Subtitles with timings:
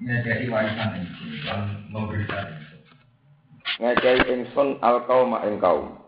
[0.00, 1.04] ngekei warisan
[1.44, 1.60] lan
[1.92, 2.48] memberikan
[3.76, 6.00] ngekei ingsun al kaum ing kaum.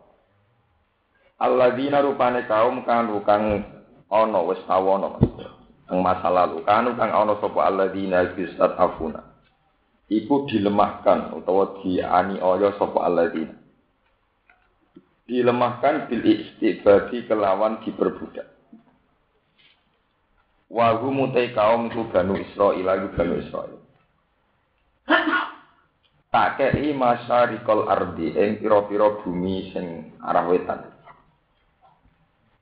[1.37, 3.45] Alladzina rupane kaum kang kang
[4.09, 5.21] ana wis tawono
[5.93, 6.65] ing masa lalu.
[6.65, 9.29] Kanu kang ana sapa alladzina bisat afuna
[10.09, 13.61] iku dilemahkan utawa dianiaya sapa alladzina.
[15.29, 18.49] Dilemahkan bil istibadi kelawan diperbudak.
[20.73, 23.82] Wa hum kaum iku banu Israil iku banu Israil
[26.33, 30.81] tak kei masyarikal ardi ing pira-pira bumi sing arah wetan.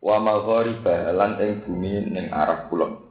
[0.03, 3.11] Wa maghariba lan ing bumi ning arah kulon.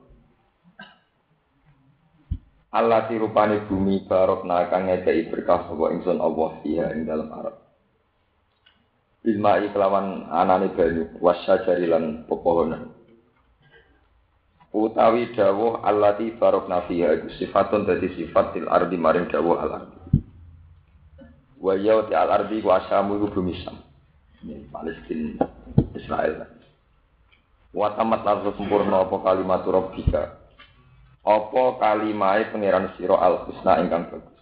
[2.70, 7.66] Allah rupane bumi barok kang ngekei berkah sapa ingsun Allah iya ing dalam Arab
[9.26, 12.94] Bilma kelawan anane banyu wasyajari lan pepohonan
[14.70, 19.98] utawi dawuh allati barokna fiha iku sifatun dadi sifat til ardi maring dawuh al ardi.
[21.59, 23.81] Wa yauti al ardi wa asamu iku bumi sam
[24.70, 25.50] Palestina
[25.98, 26.48] Israel.
[27.73, 30.38] Wa tamat langsung sempurna apa kalimat rabbika?
[31.26, 34.39] Apa kalimahe pangeran sira al husna ingkang bagus?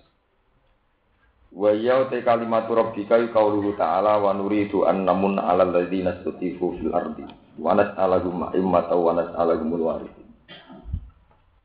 [1.56, 7.47] Wa yauti kalimat rabbika qauluhu ta'ala wa nuridu an namun 'alal ladzina stutifu fil ardi
[7.58, 10.17] wa nas'alahum ma'immata wa nas'alahumul waris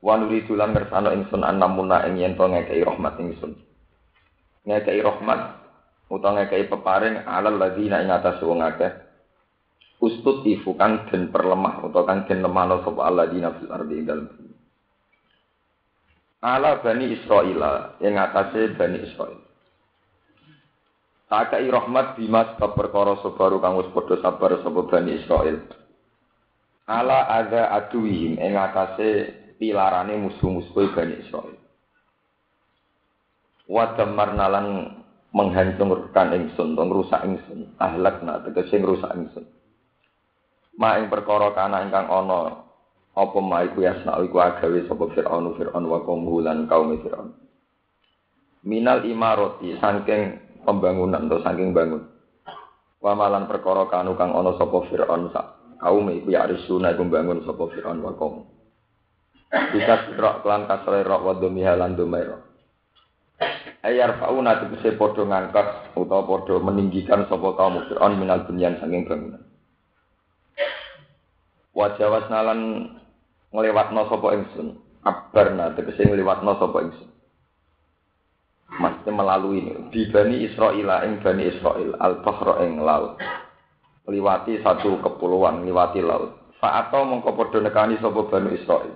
[0.03, 3.55] Wa nuridu lan ngersano ingsun annamuna ing yen to ngekei rahmat ingsun.
[4.67, 5.63] Ngekei rahmat
[6.11, 8.91] utawa ngekei peparing alal ladzina ing atas wong akeh.
[10.03, 14.27] Ustut ifu kang den perlemah utawa kang den lemahno sapa alladzina fil ardi dalem.
[16.43, 19.39] Ala bani Israila ing atase bani Israil.
[21.31, 25.82] Takai rahmat bima sebab perkara sabaru kang wis padha sabar sapa bani Israil.
[26.93, 31.57] Ala ada aduwihim ing atase pilarane musuh-musuh Bani Israil.
[33.65, 34.67] Wa damarna lan
[35.33, 39.49] menghancurkan ingsun, ngrusak ingsun, ahlakna tegese ngrusak ingsun.
[40.77, 42.69] Ma ing perkara kana ingkang ana
[43.17, 47.33] apa ma iku yasna iku agawe sapa Firaun Firaun wa kaum lan kaum Firaun.
[48.69, 50.37] Minal imaroti saking
[50.69, 52.05] pembangunan atau saking bangun.
[53.01, 57.43] Wa malan perkara kanu kang ana sapa Firaun sak kaum iku ya arisuna iku bangun
[57.43, 58.47] sapa Firaun wa kaum.
[59.53, 62.41] Bisa rok kelan kasre rok wa domiha lan domairo.
[63.83, 69.43] Ayar fauna tegese padha ngangkat utawa padha meninggikan sapa kaum Fir'aun minal bunyan saking bangunan.
[71.75, 72.95] Wajawas nalan
[73.51, 74.79] nglewatno sapa ingsun.
[75.03, 77.11] Abarna tegese nglewatno sapa ingsun.
[78.73, 79.73] Maksudnya melalui ini.
[79.93, 83.21] Di Bani Israel, ing Bani Israel, al-Bahra ing laut.
[84.03, 86.43] Liwati satu kepulauan, liwati laut.
[86.59, 88.95] Fa'ato mongko padha nekani sapa Bani Israel.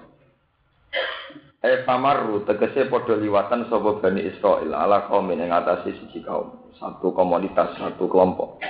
[1.67, 7.11] Eh pamaru tegese padha liwatan sapa Bani Israil ala kaum ing atase siji kaum, satu
[7.11, 8.63] komunitas, satu kelompok.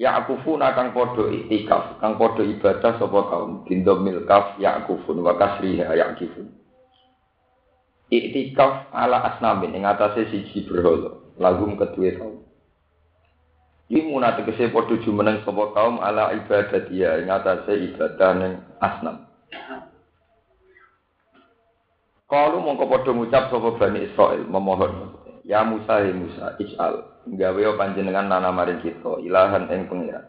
[0.00, 5.36] Ya akufun kang padha iktikaf, kang padha ibadah sapa kaum, bindomil kaf ya akufun wa
[5.36, 6.52] kasriha ya akifun.
[8.08, 12.49] Iktikaf ala asnamin ing atase siji berhala, lagum kedue kaum.
[13.90, 19.26] Iku tegese padha jumeneng sapa kaum ala ibadat ya ing atase ibadah ning asnam.
[22.30, 24.94] Kalau mongko padha ngucap sapa Bani Israil memohon,
[25.42, 27.02] ya Musa ya Musa, isal,
[27.34, 30.22] gawe panjenengan nana maring kita, ilahan ing pangeran.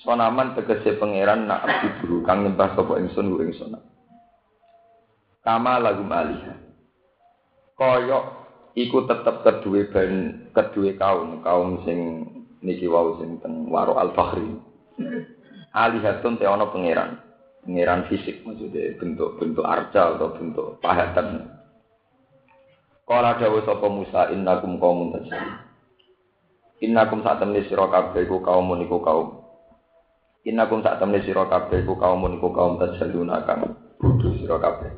[0.00, 1.92] Sonaman tegese pangeran nak abdi
[2.24, 3.76] kang nyembah sapa ingsun ku ingsun.
[5.44, 6.56] Kama lagu alihah.
[7.76, 8.39] Kaya
[8.74, 10.12] iku tetep kedue ban
[10.54, 12.26] kedue kaum, kaum sing
[12.60, 14.58] niki wau sing teng waro al-fakhri.
[15.70, 17.30] Alihatun te ana pangeran
[17.64, 21.48] pengiran fisik maksudnya bentuk-bentuk arca atau bentuk pahatan.
[23.04, 25.66] Kala dawu sapa Musa innakum qaumun tajhalun.
[26.80, 29.28] Innakum sak temne sira kabeh iku kaum iku kaum.
[30.46, 34.94] Innakum sak temne sira kabeh iku kaum iku kaum tajhalun kang bodho sira kabeh.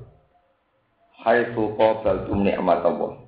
[1.25, 3.22] Haitsu qabaltum nikmat Allah.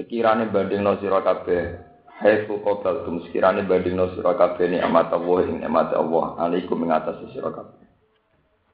[0.00, 1.76] Sekirane bandingno sira kabeh
[2.24, 7.52] Haitsu qabaltum sekirane bandingno sira kabeh nikmat Allah ing nikmat Allah alaikum ing atas sira
[7.52, 7.84] kabeh.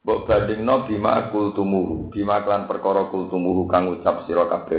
[0.06, 4.78] Mbok bandingno bima kultumuhu, bima klan perkara kultumuhu kang ucap sira kabeh.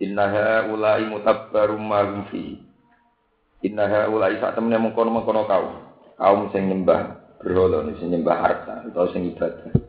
[0.00, 2.56] Innaha ulai mutabbarum ma hum fi.
[3.60, 5.74] Innaha ulai sak temene mengkono-mengkono kaum.
[6.16, 7.12] Kaum sing nyembah
[7.44, 9.87] berhala, sing nyembah harta utawa sing ibadah.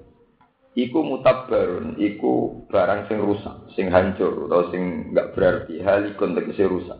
[0.77, 6.99] Iku mutabbarun, iku barang sing rusak, sing hancur utawa sing enggak berarti, halikun tegese rusak.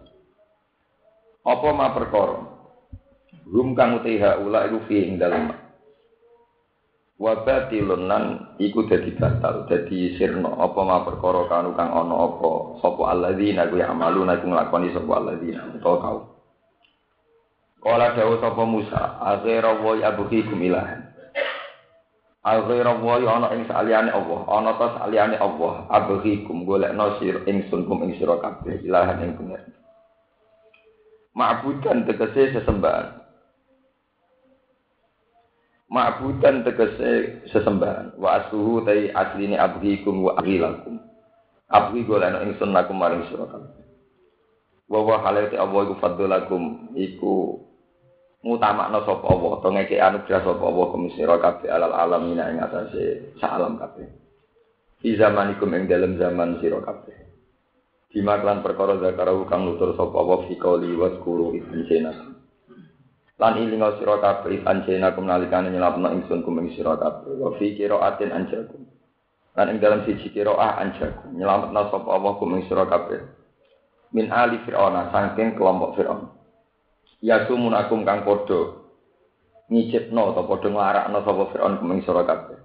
[1.45, 2.49] Apa ma perkara?
[3.49, 5.53] Hum kang utiha ulai iku fi ing dalem.
[7.19, 8.23] Wa batilun lan
[8.57, 10.49] iku dadi batal dadi sirna.
[10.49, 12.81] Apa ma perkara kanu kang ana apa?
[12.81, 16.19] Sapa alladzina ku amaluna iku nglakoni sapa alladzina utawa kau
[17.79, 21.08] Kala dawuh sapa Musa aghira wa abghikum ilahan
[22.49, 28.01] Aghira wa ana ing saliyane Allah ana ta saliyane Allah abghikum golekno sir ingsun kum
[28.09, 29.61] ing sira kabeh ilahan ing bener
[31.37, 33.19] Ma'budan tegese sesembahan
[35.89, 38.13] Ma'budan tegese sesembahan.
[38.21, 41.01] Wa asuhu tai asline abhikum wa aghilakum.
[41.69, 43.73] Abhi golano ingsun lakum maring sira kabeh.
[44.85, 47.33] Wa wa halati Allah iku fadlakum iku
[48.39, 53.35] mutamakna sapa Allah to ngeke anugerah sapa Allah kum sira kabeh alal alamin ing atase
[53.39, 54.07] salam kabeh.
[54.99, 57.15] Di zamanikum ing dalem zaman sira kabeh.
[58.09, 61.83] Bima klan perkara zakarahu kang nutur sapa Allah fi qouli wa zkuru ibn
[63.39, 67.35] lan ilinga sira kabeh anjena kum nalikane nyelapno ingsun kum ing sira kabeh.
[67.39, 68.83] Wa fi qiraatin anjakum.
[69.55, 73.19] Lan ing dalam siji qiraah anjakum nyelametna sapa Allah kum ing sira kabeh.
[74.15, 76.38] Min ali fir'auna saking kelompok fir'aun
[77.19, 78.79] ya sumunakum kang padha
[79.69, 82.59] ngicipno atau padha nglarakno sapa fir'aun kum ing sira kabeh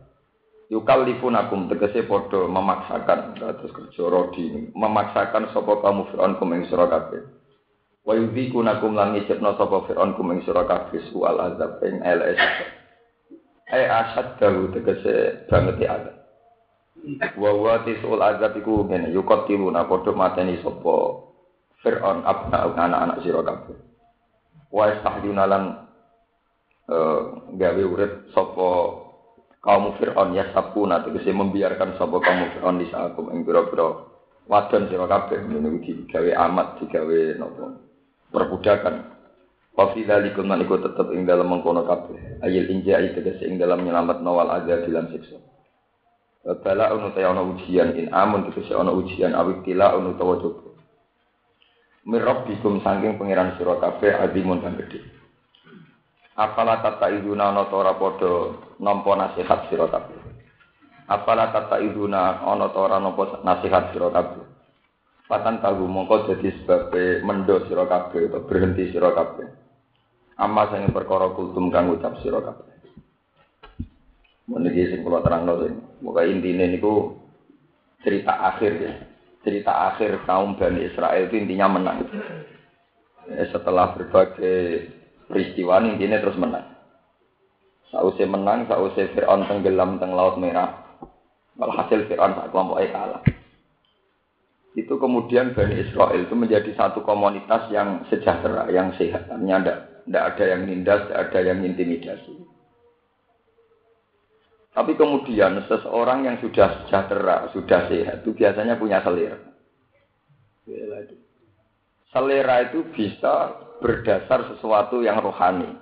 [0.72, 7.44] yukallifunakum tegese padha memaksakan terus kerja rodi memaksakan sapa kamu fir'aun kum ing sira kabeh
[8.04, 10.68] Wa yudhikunakum lan ngicipno sapa Fir'aun kum ing sira
[11.08, 12.36] sual azab ing LS.
[13.72, 16.16] Ai asad dalu tegese banget ya azab.
[17.40, 21.24] Wa wa tisul azab iku ngene yuqatiluna padha mateni sapa
[21.80, 23.76] Fir'aun abna anak-anak sira kabeh.
[24.74, 25.62] Wa istahduna lan
[26.90, 27.20] eh,
[27.54, 28.68] gawe urip sapa
[29.62, 34.10] kaum Fir'aun ya sabuna tegese membiarkan sapa kaum Fir'aun di sakum ing pira-pira
[34.50, 35.46] wadon sira kabeh
[35.78, 37.64] iki digawe amat digawe napa
[38.34, 39.14] perbudakan.
[39.74, 42.42] Wa fi dzalikum man iku tetep ing dalam mengkono kabeh.
[42.42, 45.38] Ayil inja'i tegese ing dalam nyelamat nawal aja dilan siksa.
[46.62, 50.38] Bala unu ta ana ujian in amun tegese ana ujian awit tila unu tawa
[52.04, 52.12] coba.
[52.12, 55.00] Mirabbikum saking pangeran sira kabeh azimun kang gedhe.
[56.36, 60.18] Apala tata iduna ana ta ora padha nampa nasihat sira kabeh.
[61.08, 64.44] Apala tata iduna ana ta ora nampa nasihat sira kabeh.
[65.24, 66.92] Patan tahu mongko jadi sebab
[67.24, 69.48] mendo sira kabeh atau berhenti sira kabeh.
[70.36, 72.74] Amma sing perkara kultum kang ucap sira kabeh.
[74.44, 75.72] Meniki sing kula terangno sing
[76.04, 77.16] moga intine niku
[78.04, 79.13] cerita akhir ya.
[79.44, 82.08] Cerita akhir kaum Bani Israel itu intinya menang.
[83.28, 84.88] Ya, setelah berbagai
[85.28, 86.66] peristiwa intinya terus menang.
[87.92, 90.96] Sausai menang, sausai Fir'aun tenggelam teng Laut Merah.
[91.60, 93.22] Walhasil Fir'aun sak kelompok kalah
[94.74, 99.30] itu kemudian Bani Israel itu menjadi satu komunitas yang sejahtera, yang sehat.
[99.30, 102.34] Tidak ada yang nindas, tidak ada yang intimidasi.
[104.74, 109.38] Tapi kemudian seseorang yang sudah sejahtera, sudah sehat, itu biasanya punya selera.
[112.10, 115.78] Selera itu bisa berdasar sesuatu yang rohani.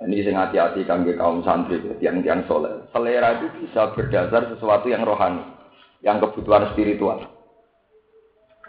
[0.00, 2.84] Ini sing hati-hati kangge kaum santri, yang yang soleh.
[2.92, 5.44] Selera itu bisa berdasar sesuatu yang rohani,
[6.04, 7.20] yang kebutuhan spiritual.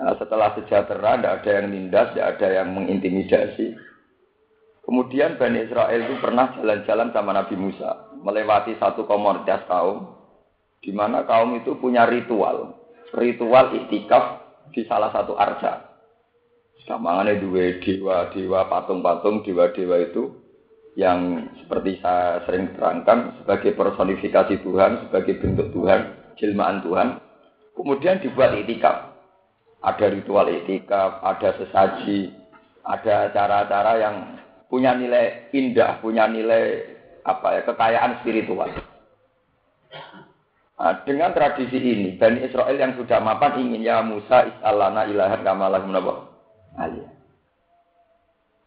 [0.02, 3.76] Nah, setelah sejahtera, tidak ada yang nindas, tidak ada yang mengintimidasi.
[4.82, 10.08] Kemudian Bani Israel itu pernah jalan-jalan sama Nabi Musa, melewati satu komunitas kaum,
[10.82, 12.78] di mana kaum itu punya ritual,
[13.18, 15.90] ritual iktikaf di salah satu arca.
[16.86, 20.34] Samangannya dua dewa, dewa patung-patung, dewa-dewa itu
[20.98, 26.00] yang seperti saya sering terangkan sebagai personifikasi Tuhan, sebagai bentuk Tuhan,
[26.42, 27.22] jelmaan Tuhan.
[27.78, 29.12] Kemudian dibuat itikaf
[29.82, 32.30] ada ritual etika, ada sesaji,
[32.86, 34.16] ada cara-cara yang
[34.70, 36.86] punya nilai indah, punya nilai
[37.26, 38.70] apa ya kekayaan spiritual.
[40.82, 45.86] Nah, dengan tradisi ini, Bani Israel yang sudah mapan ingin ya Musa is'alana ilahan kamalah
[45.86, 46.26] menapa?
[46.74, 47.12] Aliyah.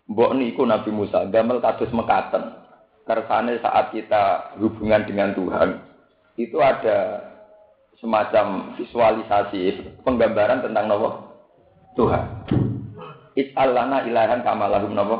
[0.06, 2.62] Mbok niku Nabi Musa gamel kados mekaten.
[3.04, 5.76] Kersane saat kita hubungan dengan Tuhan,
[6.40, 7.20] itu ada
[8.00, 11.08] semacam visualisasi penggambaran tentang nopo
[12.00, 12.48] Tuhan.
[13.36, 15.16] It'alana ilahan kamalahum nopo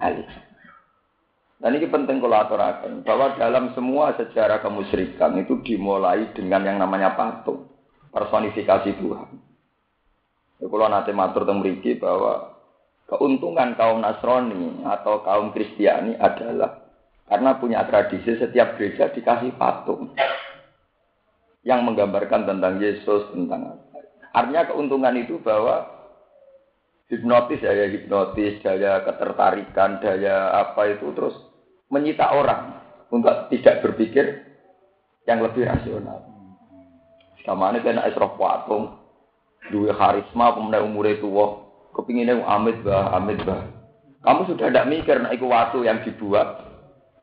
[0.00, 0.24] Ali.
[1.60, 7.12] Dan ini penting kalau aturakan bahwa dalam semua sejarah kemusyrikan itu dimulai dengan yang namanya
[7.12, 7.68] patung,
[8.16, 9.28] personifikasi Tuhan.
[10.56, 12.56] Ya, kalau nanti matur temriki bahwa
[13.12, 16.80] keuntungan kaum Nasrani atau kaum Kristiani adalah
[17.28, 20.16] karena punya tradisi setiap gereja dikasih patung
[21.60, 23.84] yang menggambarkan tentang Yesus, tentang.
[24.32, 25.92] Artinya keuntungan itu bahwa
[27.12, 31.49] hipnotis, daya hipnotis, daya ketertarikan, daya apa itu terus
[31.90, 32.80] menyita orang
[33.10, 34.46] untuk tidak berpikir
[35.26, 36.22] yang lebih rasional.
[37.42, 38.96] Sama ini kena esroh patung,
[39.68, 43.66] dua karisma, pemenang umur itu, wah, kepinginnya amit bah, amit bah.
[44.20, 46.68] Kamu sudah tidak mikir, nah itu waktu yang dibuat,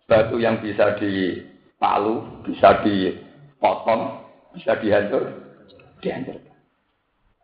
[0.09, 4.25] batu yang bisa dipalu, bisa dipotong,
[4.57, 5.29] bisa dihancur,
[6.01, 6.41] dihancur.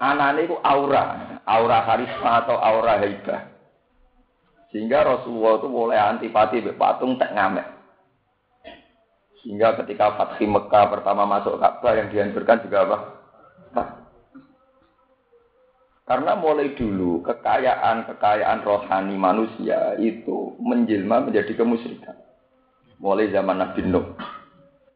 [0.02, 3.53] Anane itu aura, aura karisma atau aura hebat.
[4.74, 7.68] Sehingga Rasulullah itu boleh antipati patung tak ngamek.
[9.46, 12.98] Sehingga ketika Fatih Mekah pertama masuk Ka'bah yang dihancurkan juga apa?
[16.04, 22.18] Karena mulai dulu kekayaan-kekayaan rohani manusia itu menjelma menjadi kemusyrikan.
[23.00, 24.12] Mulai zaman Nabi Nuh.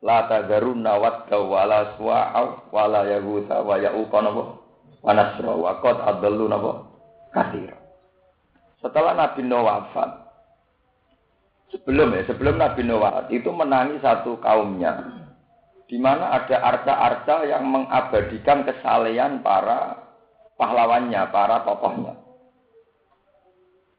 [0.03, 4.43] La tadarunna wadda wala suwa'aw wala yahuta wa ya'uqa napa?
[4.99, 6.71] Wa nasra wa qad adallu napa?
[7.31, 7.86] Kathira.
[8.77, 10.09] Setelah Nabi Nuh wafat,
[11.73, 15.01] sebelum ya, sebelum Nabi Nuh wafat itu menangi satu kaumnya,
[15.89, 19.97] di mana ada arca-arca yang mengabadikan kesalehan para
[20.61, 22.13] pahlawannya, para tokohnya.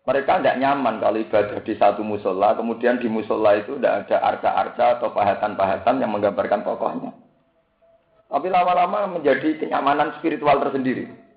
[0.09, 4.85] Mereka tidak nyaman kalau ibadah di satu musola, kemudian di musola itu tidak ada arca-arca
[4.97, 7.13] atau pahatan-pahatan yang menggambarkan tokohnya.
[8.29, 11.28] Tapi lama-lama menjadi kenyamanan spiritual tersendiri.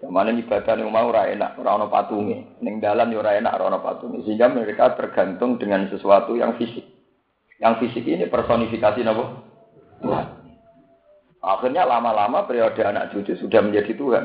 [0.00, 2.56] Ke mana ibadah yang mau ora enak, ora ono patunge.
[2.64, 3.78] Ning dalan yo ora enak, ora ono.
[4.24, 6.88] Sehingga mereka tergantung dengan sesuatu yang fisik.
[7.60, 9.44] Yang fisik ini personifikasi napa?
[11.44, 14.24] Akhirnya lama-lama periode anak cucu sudah menjadi Tuhan.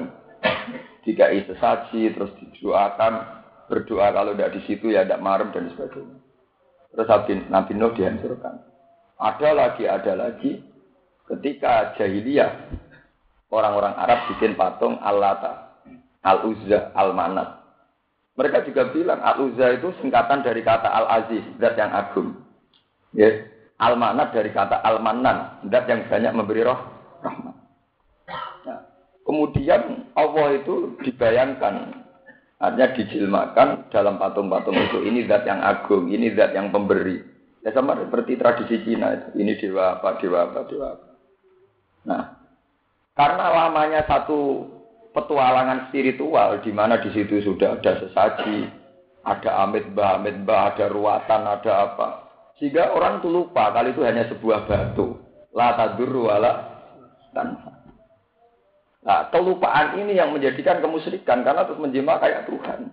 [1.04, 3.14] Jika sesaji, terus didoakan,
[3.68, 6.18] berdoa kalau tidak di situ ya tidak marem dan sebagainya.
[6.96, 7.08] Terus
[7.52, 8.56] Nabi Nuh dihancurkan.
[9.20, 10.64] Ada lagi, ada lagi.
[11.26, 12.52] Ketika jahiliyah,
[13.56, 15.72] orang-orang Arab bikin patung Allah
[16.26, 17.62] Al-Uzza, Al-Manat.
[18.36, 22.36] Mereka juga bilang Al-Uzza itu singkatan dari kata Al-Aziz, zat yang agung.
[23.16, 23.48] Ya.
[23.80, 26.80] Al-Manat dari kata Al-Manan, zat yang banyak memberi roh
[27.24, 27.56] rahmat.
[28.66, 28.80] Nah,
[29.24, 32.04] kemudian Allah itu dibayangkan,
[32.60, 35.04] artinya dijilmakan dalam patung-patung itu.
[35.06, 37.20] Ini zat yang agung, ini zat yang pemberi.
[37.64, 39.28] Ya sama seperti tradisi Cina itu.
[39.42, 41.08] Ini dewa apa, dewa apa, dewa apa.
[42.06, 42.24] Nah,
[43.16, 44.68] karena lamanya satu
[45.16, 48.68] petualangan spiritual di mana di situ sudah ada sesaji,
[49.24, 52.08] ada amit bah, amit bah, ada ruatan, ada apa.
[52.60, 55.16] Sehingga orang itu lupa kali itu hanya sebuah batu.
[55.56, 56.52] La tadur wala
[57.32, 57.72] tanfa.
[59.06, 62.92] Nah, kelupaan ini yang menjadikan kemusyrikan karena terus menjema kayak Tuhan.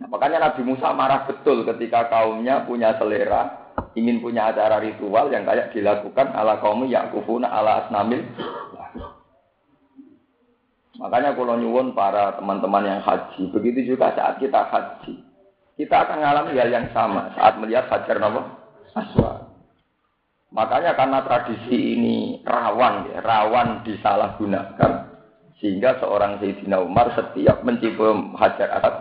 [0.00, 5.44] Nah, makanya Nabi Musa marah betul ketika kaumnya punya selera, ingin punya acara ritual yang
[5.44, 8.24] kayak dilakukan ala kaum yakufuna ala asnamil
[10.96, 15.20] Makanya kalau nyuwun para teman-teman yang haji, begitu juga saat kita haji,
[15.76, 18.56] kita akan mengalami hal yang sama saat melihat hajar nama
[18.96, 19.44] aswa.
[20.56, 24.92] Makanya karena tradisi ini rawan, ya, rawan disalahgunakan,
[25.60, 28.96] sehingga seorang Sayyidina Umar setiap mencium hajar aswad,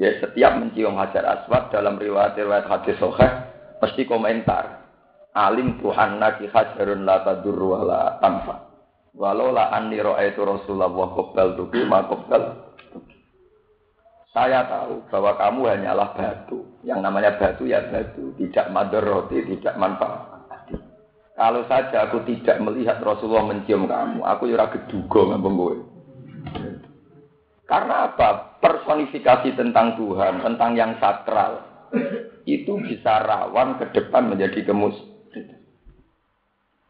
[0.00, 3.30] ya setiap mencium hajar aswad dalam riwayat-riwayat hadis sahih
[3.84, 4.80] pasti komentar,
[5.36, 8.73] alim Tuhan naki hajarun la tadur wala tanfa.
[9.14, 12.42] Walau la anni itu Rasulullah qabbal tuki ma qabbal.
[14.34, 16.66] Saya tahu bahwa kamu hanyalah batu.
[16.82, 20.34] Yang namanya batu ya batu, tidak roti, tidak manfaat.
[21.34, 25.76] Kalau saja aku tidak melihat Rasulullah mencium kamu, aku yura gedugo ngambung gue.
[27.66, 28.58] Karena apa?
[28.62, 31.62] Personifikasi tentang Tuhan, tentang yang sakral,
[32.46, 35.13] itu bisa rawan ke depan menjadi gemus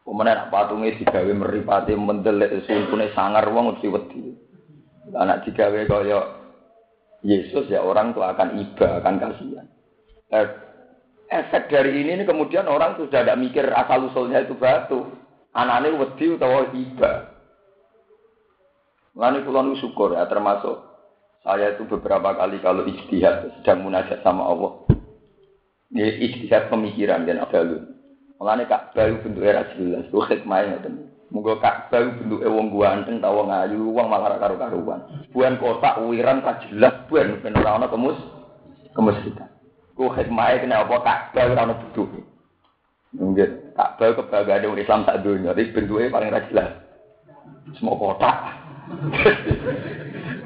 [0.05, 4.37] Kemudian nak patungnya digawe meripati mendelik sumpune sangar wong mesti wedi.
[5.17, 6.19] Anak digawe kaya
[7.25, 9.65] Yesus ya orang tuh akan iba, akan kasihan.
[10.29, 10.47] Eh,
[11.33, 15.09] efek dari ini, ini kemudian orang tuh sudah tidak mikir asal usulnya itu batu.
[15.57, 17.13] Anaknya wedi utawa iba.
[19.17, 20.75] Lalu kulon syukur ya termasuk
[21.41, 24.85] saya itu beberapa kali kalau istihad sedang munajat sama Allah.
[25.89, 27.94] Ini istihad pemikiran dan abdalun.
[28.45, 31.09] Mulane kak baru bentuknya ra jelas, ku hikmahnya ngoten.
[31.33, 35.01] Monggo kak baru bentuknya wong ganteng ta wong ayu, wong malah karo karuan.
[35.33, 38.13] Buan kotak wiran ra jelas buan ben ora ana kemus
[38.93, 39.49] kemusrikan.
[39.97, 42.21] Ku hikmahnya kena apa Ka'bah ora ono bentuke.
[43.17, 46.69] Mungkin Ka'bah kebanggaan orang Islam tak dunia, tapi bentuknya paling ra jelas.
[47.81, 48.35] Semua kotak.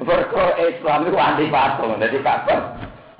[0.08, 2.60] Mergo Islam itu anti patung, jadi Ka'bah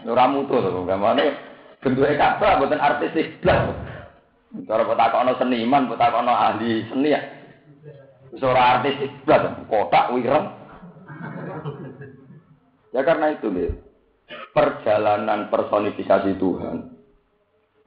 [0.08, 1.37] ora mutu to, gamane
[1.84, 3.89] bentuke mboten artistik blas.
[4.50, 7.23] Cara potakono seniman, potakono ahli seni ya.
[8.35, 10.47] Wis ora artistik blas, kotak wireng.
[12.90, 13.71] Ya karena itu, nih,
[14.50, 16.99] perjalanan personifikasi Tuhan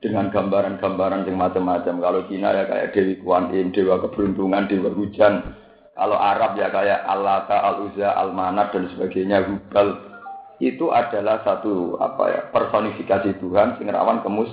[0.03, 1.95] dengan gambaran-gambaran yang macam-macam.
[1.99, 5.55] Kalau Cina ya kayak Dewi Kuan Im, Dewa Keberuntungan, Dewa Hujan.
[5.93, 10.11] Kalau Arab ya kayak Allah, Al-Uzza, Al-Manat dan sebagainya, Hubal.
[10.59, 14.51] Itu adalah satu apa ya personifikasi Tuhan sing rawan kemus.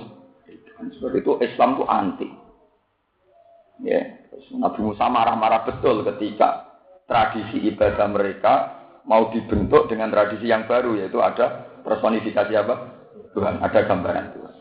[0.89, 2.29] Seperti itu Islam itu anti.
[3.81, 4.01] Ya,
[4.57, 6.69] Nabi Musa marah-marah betul ketika
[7.09, 8.53] tradisi ibadah mereka
[9.09, 12.75] mau dibentuk dengan tradisi yang baru yaitu ada personifikasi apa?
[13.33, 14.55] Tuhan, ada gambaran Tuhan.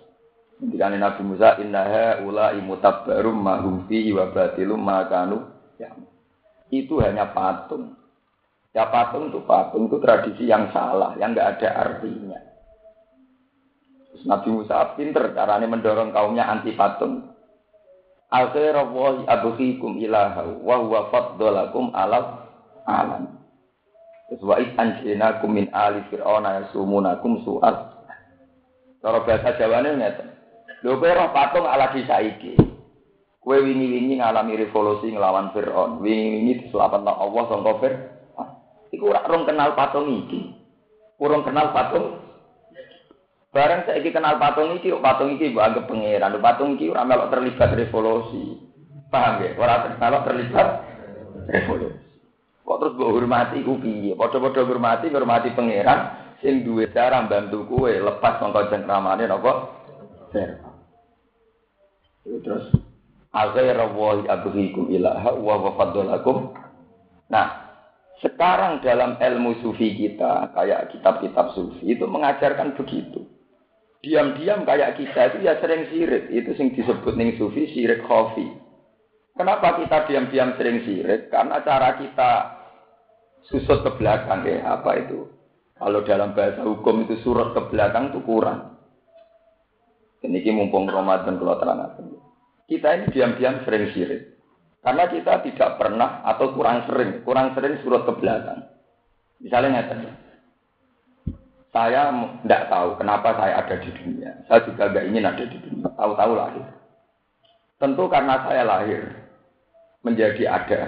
[0.60, 5.48] Ketika Nabi Musa innaha ula imutabbarum mahum fihi wa batilum makanu
[5.80, 5.92] ya.
[6.70, 7.96] Itu hanya patung.
[8.70, 12.49] Ya patung itu patung itu tradisi yang salah, yang enggak ada artinya.
[14.28, 17.32] Nabi Musa pinter caranya mendorong kaumnya anti patung.
[18.30, 22.46] Akhirallahi abghikum ilaha wa huwa faddalakum ala
[22.86, 23.40] alam.
[24.30, 27.74] Terus wa anjinakum min ali fir'auna yasumunakum su'al.
[29.00, 30.28] Cara bahasa Jawane ngeten.
[30.86, 32.54] Lho kowe roh patung ala disaiki.
[33.40, 35.98] Kowe wingi-wingi ngalami revolusi nglawan Firaun.
[36.04, 38.20] Wingi-wingi diselametno Allah sangka Firaun.
[38.90, 40.52] Iku ora rong kenal patung iki.
[41.16, 42.19] Kurang kenal patung.
[43.50, 46.38] Bareng saiki kenal patung iki, patung iki mbok anggap pangeran.
[46.38, 48.62] Patung iki ora melok terlibat revolusi.
[49.10, 49.58] Paham ya?
[49.58, 50.66] Ora melok terlibat
[51.50, 51.98] revolusi.
[52.62, 54.14] Kok terus mbok hormati ku piye?
[54.14, 56.00] Padha-padha hormati, hormati pangeran
[56.38, 59.52] sing duwe cara bantu kue lepas sangka cengkramane napa?
[60.30, 60.70] Firaun.
[62.22, 62.70] Terus
[63.30, 66.50] Aghayra wahi abghikum ilaha wa wafadolakum.
[67.30, 67.70] Nah,
[68.18, 73.22] sekarang dalam ilmu sufi kita, kayak kitab-kitab sufi, itu mengajarkan begitu.
[74.00, 76.32] Diam-diam kayak kita itu ya sering sirik.
[76.32, 78.48] Itu sing disebut ning sufi sirik khofi.
[79.36, 81.28] Kenapa kita diam-diam sering sirik?
[81.28, 82.30] Karena cara kita
[83.48, 85.28] susut ke belakang ya, apa itu?
[85.80, 88.76] Kalau dalam bahasa hukum itu surut ke belakang itu kurang.
[90.20, 91.80] Ini mumpung Ramadan kalau terang
[92.70, 94.38] kita ini diam-diam sering sirik.
[94.80, 98.62] Karena kita tidak pernah atau kurang sering, kurang sering surut ke belakang.
[99.42, 99.94] Misalnya nyata,
[101.70, 102.10] saya
[102.42, 104.30] tidak tahu kenapa saya ada di dunia.
[104.50, 105.88] Saya juga tidak ingin ada di dunia.
[105.94, 106.66] Tahu-tahu lahir.
[107.78, 109.02] Tentu karena saya lahir
[110.02, 110.80] menjadi ada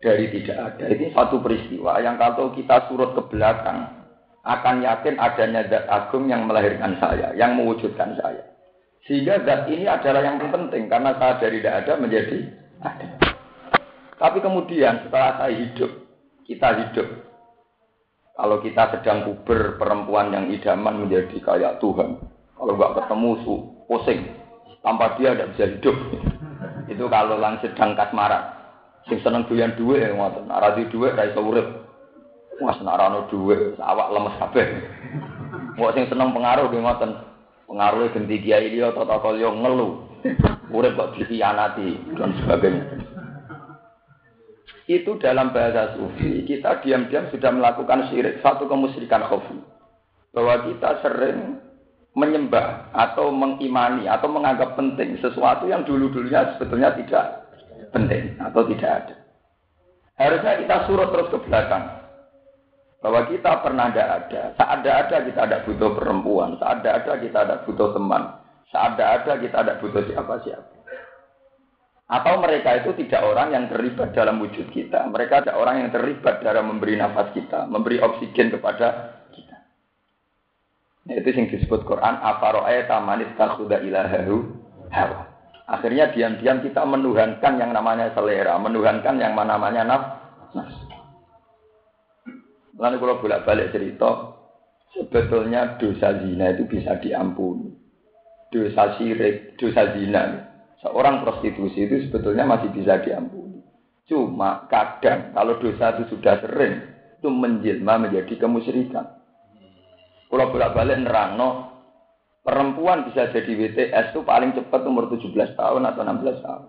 [0.00, 0.84] dari tidak ada.
[0.88, 4.04] Ini satu peristiwa yang kalau kita surut ke belakang
[4.44, 8.44] akan yakin adanya zat agung yang melahirkan saya, yang mewujudkan saya.
[9.08, 12.38] Sehingga zat ini adalah yang penting karena saya dari tidak ada menjadi
[12.84, 13.08] ada.
[14.20, 15.90] Tapi kemudian setelah saya hidup,
[16.48, 17.08] kita hidup.
[18.34, 22.18] Kalau kita sedang puber perempuan yang idaman menjadi kayak Tuhan.
[22.58, 23.54] Kalau nggak ketemu su,
[23.86, 24.26] pusing.
[24.82, 25.96] Tanpa dia tidak bisa hidup.
[26.92, 28.42] Itu kalau lang sedang kasmaran.
[29.06, 30.50] Sing seneng doyan duwe ya ngoten.
[30.50, 31.86] Ora di duwe ra iso urip.
[32.58, 34.66] Wes narano duwe, awak lemes kabeh.
[35.78, 37.10] Wong sing seneng pengaruh nggih ngoten.
[37.70, 40.10] Pengaruhnya ganti kiai dia atau takol yang ngeluh.
[40.74, 43.13] Urip kok dikhianati dan sebagainya.
[44.84, 49.56] Itu dalam bahasa sufi, kita diam-diam sudah melakukan syirik, satu kemusyrikan khafi.
[50.36, 51.64] Bahwa kita sering
[52.14, 57.48] menyembah atau mengimani atau menganggap penting sesuatu yang dulu-dulunya sebetulnya tidak
[57.90, 59.14] penting atau tidak ada.
[60.14, 61.84] Harusnya kita surut terus ke belakang
[63.02, 64.42] bahwa kita pernah tidak ada.
[64.54, 68.22] Saat ada ada kita ada butuh perempuan, saat ada ada kita ada butuh teman,
[68.70, 70.73] saat ada ada kita ada butuh siapa-siapa.
[72.04, 75.08] Atau mereka itu tidak orang yang terlibat dalam wujud kita.
[75.08, 79.56] Mereka ada orang yang terlibat dalam memberi nafas kita, memberi oksigen kepada kita.
[81.08, 84.52] Nah, itu yang disebut Quran, Aparo'aya tamanis takhuda ilahahu
[84.92, 85.32] hawa.
[85.64, 90.76] Akhirnya diam-diam kita menuhankan yang namanya selera, menuhankan yang namanya nafas.
[92.76, 94.36] Lalu kalau bolak-balik cerita,
[94.92, 97.72] sebetulnya dosa zina itu bisa diampuni.
[98.52, 100.53] Dosa syirik, dosa zina,
[100.84, 103.64] seorang prostitusi itu sebetulnya masih bisa diampuni.
[104.04, 106.84] Cuma kadang kalau dosa itu sudah sering,
[107.16, 109.16] itu menjelma menjadi kemusyrikan.
[110.28, 111.72] Kalau bolak-balik nerangno,
[112.44, 116.64] perempuan bisa jadi WTS itu paling cepat umur 17 tahun atau 16 tahun.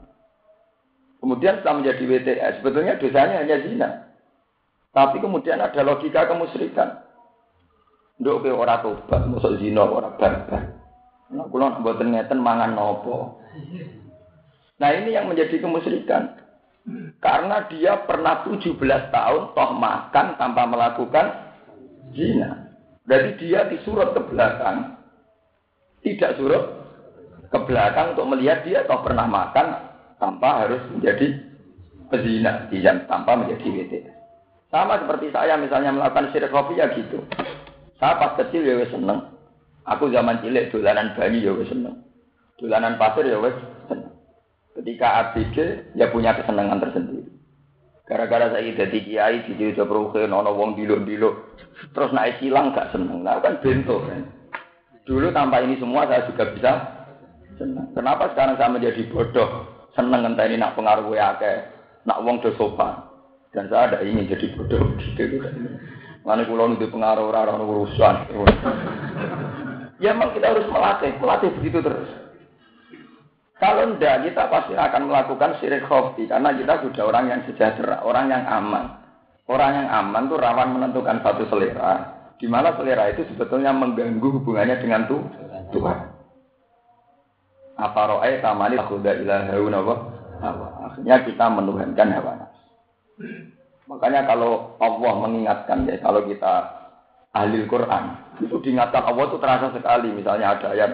[1.19, 3.89] Kemudian setelah menjadi WTS, sebetulnya dosanya hanya zina.
[4.95, 7.03] Tapi kemudian ada logika kemusyrikan.
[8.15, 10.71] Nduk ke ora tobat, masuk zina ora barbar.
[11.35, 13.43] Nah, kula mboten ngeten mangan nopo.
[14.75, 16.45] Nah, ini yang menjadi kemusyrikan.
[17.17, 18.77] Karena dia pernah 17
[19.09, 21.25] tahun toh makan tanpa melakukan
[22.13, 22.69] zina.
[23.09, 24.93] Jadi dia disuruh ke belakang.
[26.05, 26.63] Tidak suruh
[27.49, 29.67] ke belakang untuk melihat dia toh pernah makan
[30.21, 31.33] tanpa harus menjadi
[32.13, 33.93] pezina, tidak tanpa menjadi WT.
[34.69, 37.23] Sama seperti saya misalnya melakukan syirik kopi ya gitu.
[37.97, 39.33] Saya pas kecil ya seneng.
[39.85, 41.95] Aku zaman cilik dolanan banyu ya seneng.
[42.57, 43.55] Dolanan pasir ya wes.
[44.75, 45.55] Ketika ABG
[45.95, 47.31] ya punya kesenangan tersendiri.
[48.05, 51.57] Gara-gara saya jadi kiai di Jawa Proke, nono wong dilo-dilo,
[51.89, 53.25] terus naik silang gak seneng.
[53.25, 54.29] Nah kan bentuk kan.
[55.09, 56.71] Dulu tanpa ini semua saya juga bisa
[57.57, 57.89] senang.
[57.97, 59.65] Kenapa sekarang saya menjadi bodoh?
[59.97, 61.65] Seneng ini nak pengaruh akeh,
[62.05, 62.99] nak wong do sopan.
[63.55, 65.41] Dan saya ada ingin jadi bodoh gitu.
[66.27, 68.15] Mana pulau itu pengaruh orang urusan.
[70.03, 72.24] Ya memang kita harus melatih, melatih begitu terus.
[73.55, 78.27] Kalau tidak, kita pasti akan melakukan sirik khofi karena kita sudah orang yang sejahtera, orang
[78.27, 78.99] yang aman.
[79.47, 82.03] Orang yang aman tuh rawan menentukan satu selera,
[82.35, 85.23] di mana selera itu sebetulnya mengganggu hubungannya dengan tuh,
[85.71, 85.97] Tuhan.
[87.79, 89.79] Apa ro'ay tamani akuda ilahauna
[90.91, 92.51] Akhirnya kita menuhankan hawa
[93.85, 96.75] Makanya kalau Allah mengingatkan ya, kalau kita
[97.31, 100.11] ahli Quran, itu diingatkan Allah itu terasa sekali.
[100.11, 100.91] Misalnya ada ayat,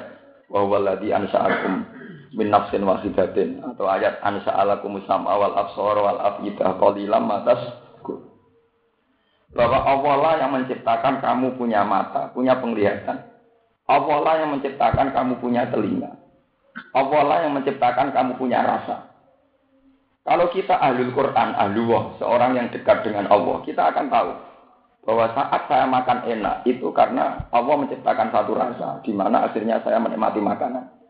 [0.52, 2.01] wawaladi ansa'akum
[2.32, 7.60] min nafsin wahidatin atau ayat ansa alakum sam'a wal wal afidah qalilam matas
[9.52, 13.20] bahwa Allah lah yang menciptakan kamu punya mata, punya penglihatan.
[13.84, 16.16] Allah lah yang menciptakan kamu punya telinga.
[16.96, 19.12] Allah lah yang menciptakan kamu punya rasa.
[20.24, 24.32] Kalau kita ahli Quran, ahli wah, seorang yang dekat dengan Allah, kita akan tahu
[25.02, 29.98] bahwa saat saya makan enak itu karena Allah menciptakan satu rasa, di mana akhirnya saya
[30.00, 31.01] menikmati makanan.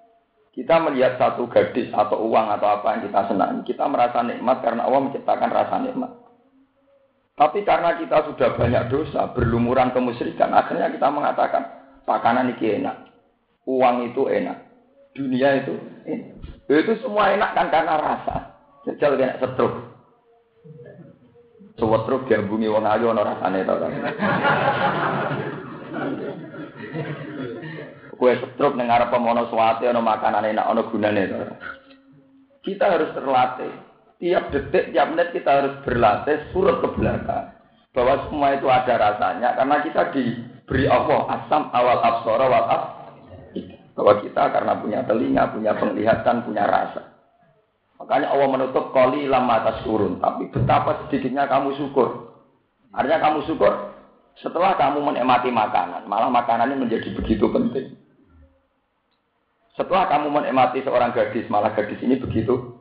[0.52, 4.84] Kita melihat satu gadis atau uang atau apa yang kita senangi, kita merasa nikmat karena
[4.84, 6.12] Allah menciptakan rasa nikmat.
[7.40, 11.64] Tapi karena kita sudah banyak dosa, berlumuran kemusyrikan, akhirnya kita mengatakan,
[12.04, 13.08] makanan ini enak,
[13.64, 14.58] uang itu enak,
[15.16, 16.36] dunia itu enak.
[16.68, 18.36] Itu semua enak kan karena rasa.
[18.88, 19.74] Jajal kena setruk.
[21.76, 23.56] Setruk gabungi wong ayu ana kan.
[28.22, 31.24] Kue setruk ning arep mono suwate ana makanan enak ana gunane.
[32.62, 33.74] Kita harus terlatih.
[34.22, 37.58] Tiap detik, tiap menit kita harus berlatih surut ke belakang.
[37.98, 42.84] Bahwa semua itu ada rasanya karena kita diberi Allah asam awal absara wal ab.
[43.98, 47.18] Bahwa kita karena punya telinga, punya penglihatan, punya rasa.
[47.98, 50.22] Makanya Allah menutup koli lama atas turun.
[50.22, 52.38] Tapi betapa sedikitnya kamu syukur.
[52.94, 53.74] Artinya kamu syukur
[54.38, 56.06] setelah kamu menikmati makanan.
[56.06, 58.01] Malah makanan ini menjadi begitu penting.
[59.80, 62.76] Setelah kamu menikmati seorang gadis, malah gadis ini begitu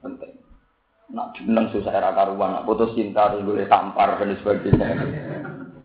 [0.00, 0.40] penting.
[1.10, 4.88] Nak jeneng susah era karuan, nak putus cinta, boleh tampar dan sebagainya.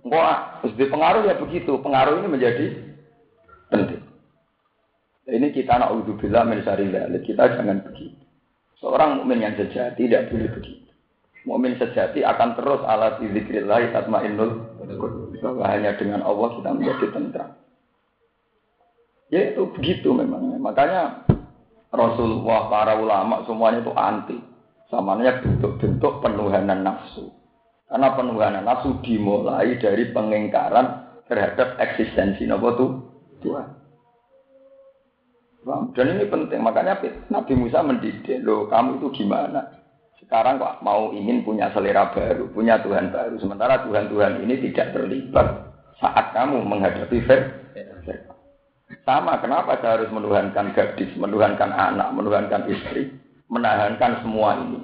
[0.06, 1.82] Wah, terus pengaruh ya begitu.
[1.82, 2.66] Pengaruh ini menjadi
[3.74, 4.06] penting.
[5.26, 6.62] Ini kita nak udzubillah min
[7.26, 8.22] Kita jangan begitu.
[8.78, 10.94] Seorang mukmin yang sejati tidak boleh begitu.
[11.50, 14.78] Mukmin sejati akan terus ala zikrillah tatmainnul
[15.42, 17.65] bahwa hanya dengan Allah kita menjadi tentram.
[19.34, 20.58] Ya itu begitu memang.
[20.62, 21.26] Makanya
[21.90, 24.38] Rasulullah, para ulama semuanya itu anti.
[24.92, 27.34] Samanya bentuk-bentuk penuhanan nafsu.
[27.90, 32.86] Karena penuhanan nafsu dimulai dari pengingkaran terhadap eksistensi Nabi itu
[33.42, 33.68] Tuhan.
[35.98, 37.02] Dan ini penting, makanya
[37.34, 39.66] Nabi Musa mendidik, loh kamu itu gimana?
[40.22, 43.42] Sekarang kok mau ingin punya selera baru, punya Tuhan baru.
[43.42, 48.35] Sementara Tuhan-Tuhan ini tidak terlibat saat kamu menghadapi Fir'aun.
[49.06, 53.14] Sama, kenapa saya harus menuhankan gadis, menuhankan anak, menuhankan istri,
[53.54, 54.82] menahankan semua ini.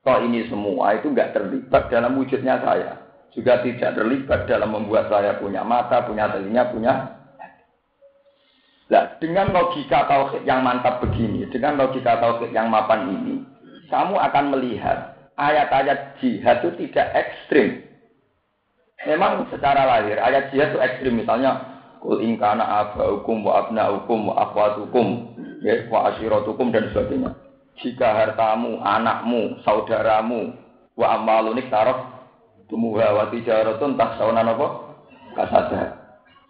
[0.00, 2.96] Kok ini semua itu nggak terlibat dalam wujudnya saya.
[3.36, 6.92] Juga tidak terlibat dalam membuat saya punya mata, punya telinga, punya
[8.88, 13.44] Nah, dengan logika tauhid yang mantap begini, dengan logika tauhid yang mapan ini,
[13.92, 17.84] kamu akan melihat ayat-ayat jihad itu tidak ekstrim.
[19.04, 25.34] Memang secara lahir ayat jihad itu ekstrim, misalnya Kul ingkana abaukum wa abnaukum wa akhwatukum
[25.66, 27.34] ya, wa asyiratukum dan sebagainya.
[27.78, 30.54] Jika hartamu, anakmu, saudaramu,
[30.98, 31.98] wa amalunik taraf
[32.70, 34.66] tumuha wa tijaratun tahsaunan apa?
[35.34, 35.82] Kasada.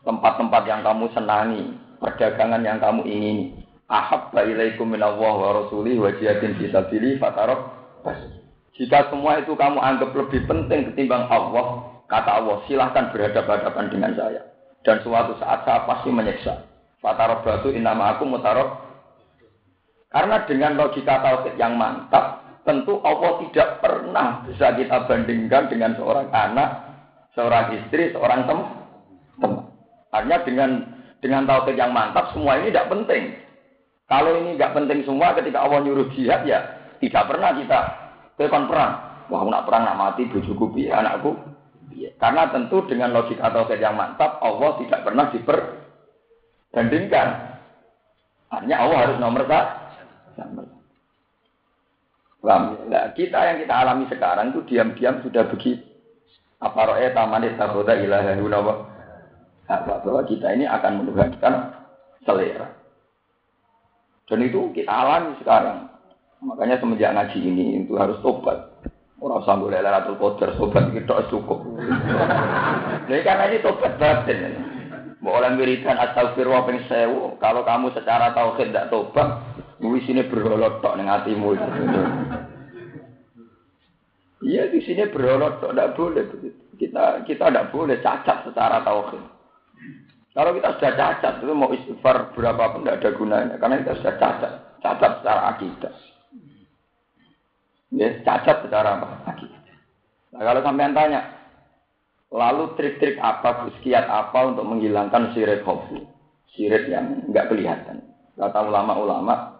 [0.04, 1.64] Tempat-tempat yang kamu senangi,
[2.00, 3.44] perdagangan yang kamu ingini.
[3.88, 7.72] Ahabba ilaikum minallah wa rasulih wa jihadin fisabili fatarab
[8.76, 14.42] Jika semua itu kamu anggap lebih penting ketimbang Allah, kata Allah, silahkan berhadapan-hadapan dengan saya
[14.86, 16.66] dan suatu saat saya pasti menyiksa.
[16.98, 18.86] Fatarok batu inama aku mutarok.
[20.08, 26.32] Karena dengan logika tauhid yang mantap, tentu Allah tidak pernah bisa kita bandingkan dengan seorang
[26.32, 26.70] anak,
[27.36, 28.58] seorang istri, seorang tem
[29.38, 29.68] teman.
[30.08, 30.70] Artinya dengan
[31.20, 33.36] dengan tauhid yang mantap, semua ini tidak penting.
[34.08, 36.64] Kalau ini nggak penting semua, ketika Allah nyuruh jihad ya
[36.98, 37.80] tidak pernah kita
[38.40, 38.92] tekan perang.
[39.28, 41.36] Wah, nak perang nak mati, bujuku bi anakku.
[42.18, 47.28] Karena tentu dengan logika tauhid yang mantap, Allah tidak pernah diperbandingkan.
[48.48, 50.78] Artinya Allah harus nomor satu.
[52.38, 55.84] Nah, kita yang kita alami sekarang itu diam-diam sudah begitu.
[56.58, 58.34] Apa roe taman taboda ilaha
[59.68, 61.54] bahwa kita ini akan menuhankan
[62.26, 62.72] selera.
[64.28, 65.88] Dan itu kita alami sekarang.
[66.38, 68.67] Makanya semenjak ngaji ini itu harus tobat.
[69.18, 71.66] Orang sanggup lelatul qadar tobat kita cukup.
[71.74, 74.54] Nah, karena ini tobat batin.
[75.18, 77.34] Mau oleh wiridan astagfirullah ping sewu.
[77.42, 79.42] Kalau kamu secara tauhid tidak tobat,
[79.82, 81.70] di sini berholot tok neng hatimu itu.
[84.46, 86.22] Iya di sini berholot tidak boleh
[86.78, 89.22] Kita kita tidak boleh cacat secara tauhid.
[90.30, 94.14] Kalau kita sudah cacat itu mau istighfar berapa pun tidak ada gunanya karena kita sudah
[94.22, 95.94] cacat, cacat secara akidah.
[97.88, 99.06] Ya, cacat secara apa?
[100.36, 101.24] Nah, kalau sampean tanya,
[102.28, 106.04] lalu trik-trik apa, kiat apa untuk menghilangkan sirik hobi,
[106.52, 108.04] sirik yang nggak kelihatan?
[108.36, 109.58] Kata ulama-ulama,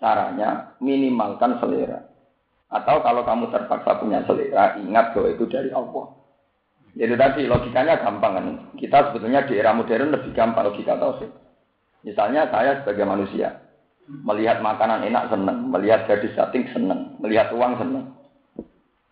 [0.00, 2.00] Caranya minimalkan selera.
[2.72, 6.16] Atau kalau kamu terpaksa punya selera, ingat bahwa itu dari Allah.
[6.96, 8.46] Jadi tadi logikanya gampang kan.
[8.80, 11.28] Kita sebetulnya di era modern lebih gampang logika tauhid.
[12.00, 13.60] Misalnya saya sebagai manusia
[14.26, 18.04] melihat makanan enak senang, melihat gadis cantik senang, melihat uang senang.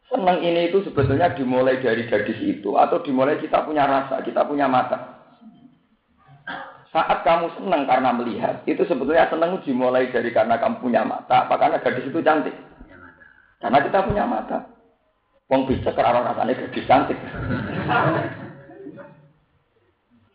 [0.08, 4.66] Senang ini itu sebetulnya dimulai dari gadis itu atau dimulai kita punya rasa, kita punya
[4.66, 5.20] mata.
[6.88, 11.54] Saat kamu senang karena melihat, itu sebetulnya senang dimulai dari karena kamu punya mata, apa
[11.60, 12.56] karena gadis itu cantik?
[13.60, 14.64] Karena kita punya mata.
[15.52, 17.18] Wong bisa karena rasanya gadis cantik.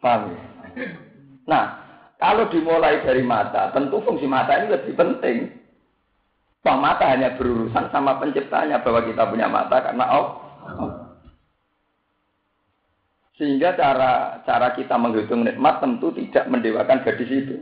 [0.03, 0.43] Paham ya?
[1.47, 1.82] Nah,
[2.23, 5.59] kalau dimulai dari mata, tentu fungsi mata ini lebih penting.
[6.63, 10.27] Bahwa mata hanya berurusan sama penciptanya bahwa kita punya mata karena oh,
[10.79, 10.91] oh.
[13.35, 17.59] Sehingga cara cara kita menghitung nikmat tentu tidak mendewakan gadis itu.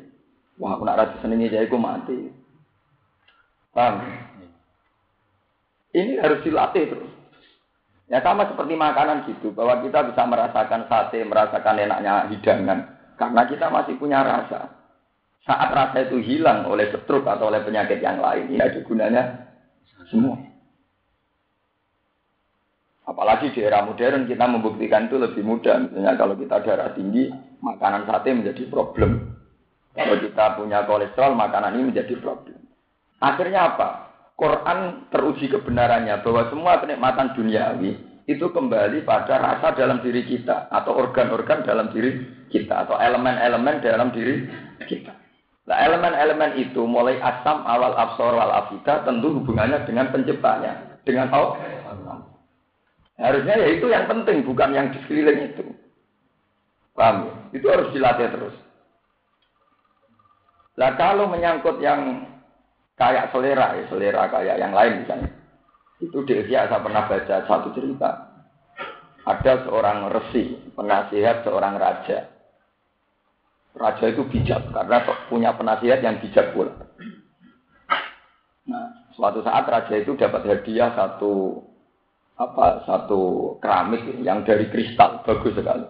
[0.62, 2.30] Wah, aku nak rasa senengnya jadi aku mati.
[3.74, 3.98] Paham?
[5.90, 7.12] Ini harus dilatih terus.
[8.14, 12.91] Ya sama seperti makanan gitu, bahwa kita bisa merasakan sate, merasakan enaknya hidangan,
[13.22, 14.82] karena kita masih punya rasa.
[15.46, 19.22] Saat rasa itu hilang oleh stroke atau oleh penyakit yang lain, ini ada gunanya
[20.10, 20.42] semua.
[23.06, 25.86] Apalagi di era modern kita membuktikan itu lebih mudah.
[25.86, 27.30] Misalnya kalau kita darah tinggi,
[27.62, 29.38] makanan sate menjadi problem.
[29.94, 32.58] Kalau kita punya kolesterol, makanan ini menjadi problem.
[33.22, 33.90] Akhirnya apa?
[34.34, 40.96] Quran teruji kebenarannya bahwa semua kenikmatan duniawi itu kembali pada rasa dalam diri kita atau
[40.96, 44.48] organ-organ dalam diri kita atau elemen-elemen dalam diri
[44.88, 45.12] kita.
[45.70, 51.56] Nah, elemen-elemen itu mulai asam, awal, absor, wal afida tentu hubungannya dengan penciptanya, dengan Allah.
[53.22, 55.64] Harusnya ya itu yang penting, bukan yang di sekeliling itu.
[56.98, 57.34] Paham ya?
[57.62, 58.56] Itu harus dilatih terus.
[60.76, 62.26] Nah kalau menyangkut yang
[62.98, 65.30] kayak selera, ya selera kayak yang lain misalnya.
[66.02, 68.34] Itu di Asia saya pernah baca satu cerita.
[69.22, 72.26] Ada seorang resi, penasihat seorang raja.
[73.78, 76.74] Raja itu bijak karena punya penasihat yang bijak pula.
[78.66, 81.64] Nah, suatu saat raja itu dapat hadiah satu
[82.42, 85.86] apa satu keramik yang dari kristal bagus sekali.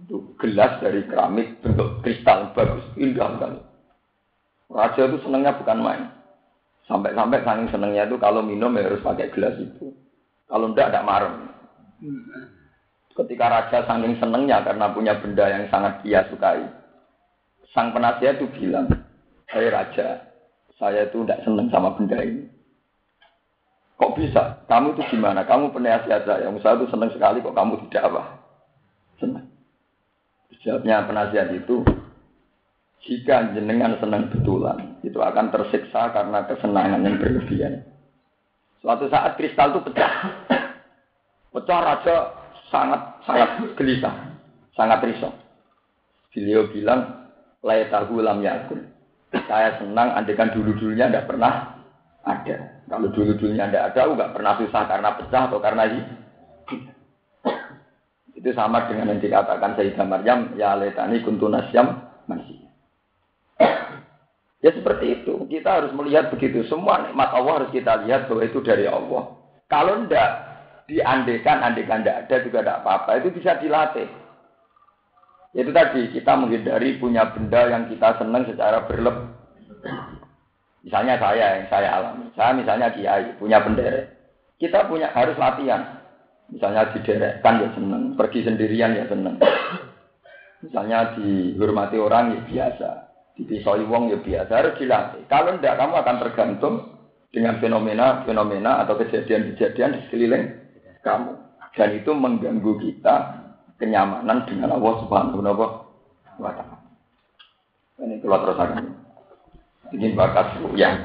[0.00, 3.58] Itu gelas dari keramik bentuk kristal bagus, indah sekali.
[4.70, 6.19] Raja itu senangnya bukan main.
[6.90, 9.94] Sampai-sampai saking senangnya itu kalau minum ya harus pakai gelas itu.
[10.50, 11.46] Kalau enggak ada marem.
[13.14, 16.66] Ketika raja saking senangnya karena punya benda yang sangat dia sukai.
[17.70, 18.90] Sang penasihat itu bilang,
[19.46, 20.26] hey raja,
[20.74, 22.50] saya itu tidak senang sama benda ini.
[23.94, 24.66] Kok bisa?
[24.66, 25.46] Kamu itu gimana?
[25.46, 26.50] Kamu penasihat saya.
[26.50, 28.22] Yang saya itu senang sekali kok kamu tidak apa?
[29.22, 29.46] Senang.
[30.60, 31.86] Jawabnya penasihat itu,
[33.00, 37.80] jika jenengan senang betulan, itu akan tersiksa karena kesenangan yang berlebihan.
[38.84, 40.12] Suatu saat kristal itu pecah.
[41.56, 42.16] Pecah raja
[42.70, 44.14] sangat sangat gelisah,
[44.78, 45.34] sangat risau.
[46.30, 47.26] Beliau bilang,
[47.64, 48.86] tahu lam yakun.
[49.34, 51.82] Saya senang andekan dulu-dulunya tidak pernah
[52.22, 52.84] ada.
[52.86, 56.02] Kalau dulu-dulunya tidak ada, nggak pernah susah karena pecah atau karena ini.
[58.38, 61.98] Itu sama dengan yang dikatakan Sayyidah Maryam, ya letani kuntu nasyam
[62.30, 62.59] masih.
[64.60, 65.48] Ya seperti itu.
[65.48, 66.68] Kita harus melihat begitu.
[66.68, 69.32] Semua nikmat Allah harus kita lihat bahwa itu dari Allah.
[69.72, 70.30] Kalau ndak
[70.84, 73.10] diandekan, andekan ndak ada juga tidak apa-apa.
[73.24, 74.08] Itu bisa dilatih.
[75.56, 79.32] Itu tadi kita menghindari punya benda yang kita senang secara berlebih.
[80.84, 82.28] Misalnya saya yang saya alami.
[82.36, 84.12] Saya misalnya kiai punya bendera.
[84.60, 86.04] Kita punya harus latihan.
[86.52, 86.92] Misalnya
[87.40, 89.40] kan ya senang, pergi sendirian ya senang.
[90.60, 93.09] Misalnya dihormati orang ya biasa
[93.40, 95.24] dipisoi wong ya biasa harus dilatih.
[95.32, 96.74] Kalau tidak kamu akan tergantung
[97.32, 100.44] dengan fenomena-fenomena atau kejadian-kejadian di sekeliling
[101.00, 101.32] kamu.
[101.72, 103.16] Dan itu mengganggu kita
[103.80, 106.76] kenyamanan dengan Allah Subhanahu wa taala.
[108.00, 108.84] Ini keluar terus akan.
[109.90, 110.46] Ini bakat
[110.78, 110.96] yang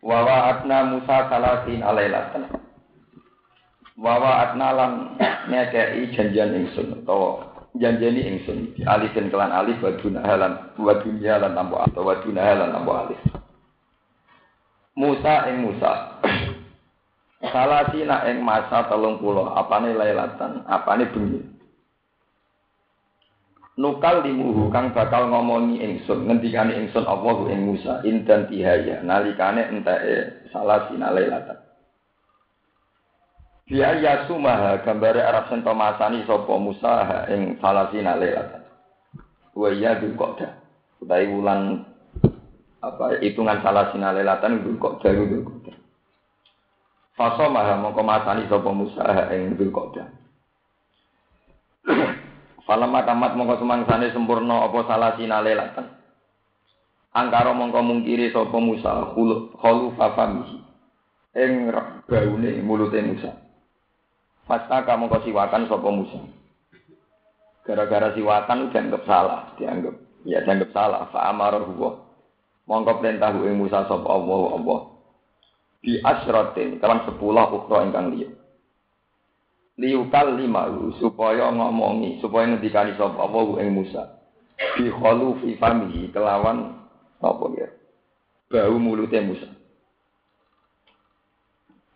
[0.00, 2.48] Wawa atna Musa salasin alailatan.
[4.00, 4.92] Wawa atna lan
[5.52, 7.44] ngekei janjian ingsun atau
[7.78, 8.74] janjeni ingsun.
[8.74, 13.20] Di alifin kelan alif wa dunahalan wa dunyalan tambo atau wa dunahalan tambo alif
[14.98, 15.92] Musa ing Musa.
[17.52, 21.40] Salasina ing masa telung pulau apane lailatan apane bengi?
[23.80, 28.04] Nukal limuhu kang bakal ngomongi ingsun ngendikane ingsun Allahu ing Musa.
[28.04, 31.69] Indan tihaya nalikane enteke salasina lailatan
[33.70, 38.66] Biar yasu maha gambare Arab sento masani sapa Musa ing salasina lelat.
[39.54, 40.58] Wa ya dukoda.
[40.98, 41.86] Utai wulan
[42.82, 45.70] apa hitungan salasina lelatan dukoda dukoda.
[47.14, 49.06] Faso maha mongko masani sapa Musa
[49.38, 50.10] ing dukoda.
[52.66, 55.94] Falama tamat mongko semangsane sempurna apa salasina lelatan.
[57.14, 60.58] Angkara mongko mungkiri sapa Musa khulu khulu fafamihi.
[61.38, 61.70] Ing
[62.10, 63.39] baune mulute Musa.
[64.50, 66.18] Fasta kamu kau siwakan sopo Musa.
[67.62, 69.94] Gara-gara siwakan dianggap salah, dianggap
[70.26, 71.06] ya dianggap salah.
[71.14, 71.78] Fa amaruhu
[72.66, 74.80] Mongko perintah ing Musa sopo Allah Allah.
[75.78, 78.34] Bi asratin kawan sepuluh ukro ingkang liya.
[79.78, 80.66] Liukal lima
[80.98, 84.18] supaya ngomongi, supaya ngendikani sopo Allah ing Musa.
[84.74, 86.74] Bi fi famihi kelawan
[87.22, 87.70] apa ya?
[88.50, 89.59] Bau mulutnya Musa.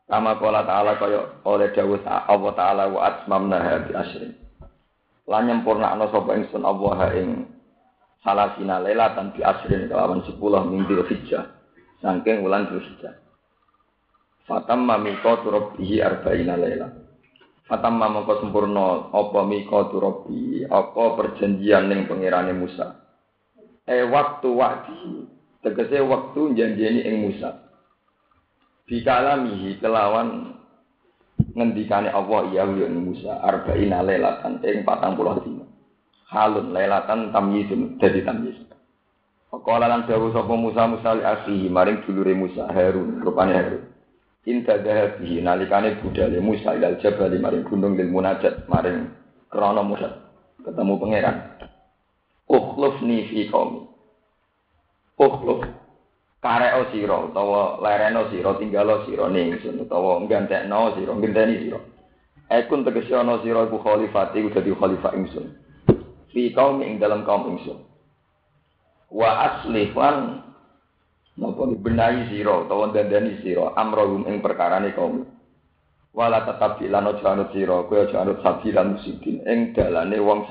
[0.05, 4.37] Kama kala ta'ala kaya oleh dawuh Allah ta'ala wa atmamna bi asrin.
[5.25, 7.49] Lan nyempurnakno sapa ingsun Allah ing
[8.21, 10.37] salasina lailatan bi asrin kelawan 10
[10.69, 11.57] minggu hijjah.
[12.05, 13.17] Saking wulan Dzulhijjah.
[14.45, 16.93] Fatamma miqatu rabbihi arba'ina laila.
[17.65, 23.09] Fatamma mongko sempurna apa miqatu rabbi, apa perjanjian ning pangerane Musa.
[23.89, 25.33] Eh waktu waktu
[25.65, 27.64] tegese waktu janjeni ing Musa
[28.89, 30.59] bikalamihi kelawan
[31.55, 35.65] ngendikane Allah ya ya Musa arba'ina lailatan ing 40 dina
[36.29, 38.65] halun lailatan tamyizun dadi tamyiz
[39.55, 43.87] Faqala lan dawuh sapa Musa Musa li akhihi maring dulure Musa Harun rupane Harun.
[44.51, 49.15] Inta dahabihi nalikane budale Musa ilal jabal maring gunung lil munajat maring
[49.55, 50.27] krana Musa
[50.59, 51.37] ketemu pangeran.
[52.51, 53.87] Ukhlufni fi qaumi.
[55.23, 55.71] Ukhluf
[56.45, 61.81] kareo sira utawa lereno sira tinggalo sira ning ingsun utawa gantekno sira ngenteni sira.
[62.53, 65.47] Ekun tegese ana sira dadi khalifah ingsun.
[66.29, 67.81] Fi kaum ing dalam kaum ingsun.
[69.09, 70.45] Wa aslifan
[71.41, 75.25] napa dibenahi sira utawa dandani sira amrohum ing perkarane kaum.
[76.13, 80.45] Wala tetap dilano janut sira kowe aja anut sabilan musikin ing dalane wong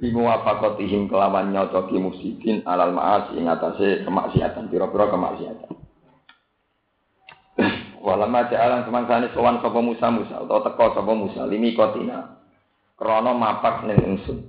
[0.00, 5.76] Bimu wafakotihim kelawan nyocoki musikin alal ma'as ing atase kemaksiatan, pira-pira kemaksiatan.
[8.08, 12.40] Walama ja'alan semangsane sowan sapa Musa Musa atau teko sapa Musa limi kotina.
[12.96, 14.40] Krana mapak ning ingsun.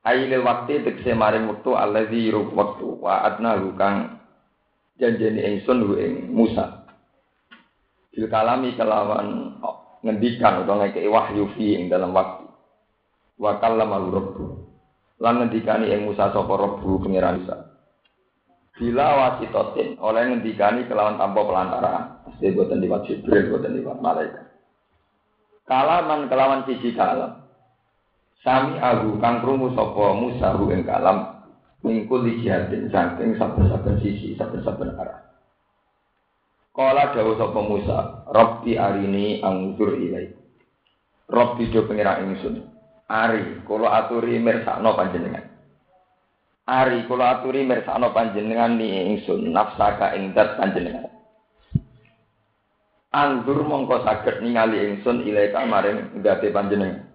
[0.00, 4.16] Aile waktu tekse maring wektu allazi rub wektu wa adna kang
[4.96, 6.88] janjeni ingsun hu ing Musa.
[8.16, 9.60] Bil kalami kelawan
[10.00, 12.43] ngendikan utawa ngekeki wahyu fi ing dalam waktu
[13.38, 14.44] wa kallama rabbu.
[15.22, 17.56] Lan ngendikani ing Musa sapa rabbu pangeran Isa.
[18.74, 22.02] Bila wasitotin oleh ngendikani kelawan tanpa pelantaran.
[22.26, 24.46] Pasti boten liwat Jibril boten liwat malaikat.
[25.64, 27.46] Kalaman kelawan siji kalam.
[28.42, 31.46] Sami agu kang krungu sapa Musa hu ing kalam
[31.80, 35.24] mingkul jihadin saking saben-saben sisi saben-saben arah.
[36.74, 40.26] Kala dawuh sapa Musa, Rabbi arini angzur ilai.
[41.30, 42.73] Rabbi do pengira ingsun.
[43.14, 45.46] Ari, kula aturi mirsakno panjenengan.
[46.66, 51.14] Ari, kula aturi mirsakno panjenengan ni ingsun nafsaka ing dat panjenengan.
[53.14, 57.06] Anggur mongko saged ningali ingsun ilaika maring ndate panjenengan.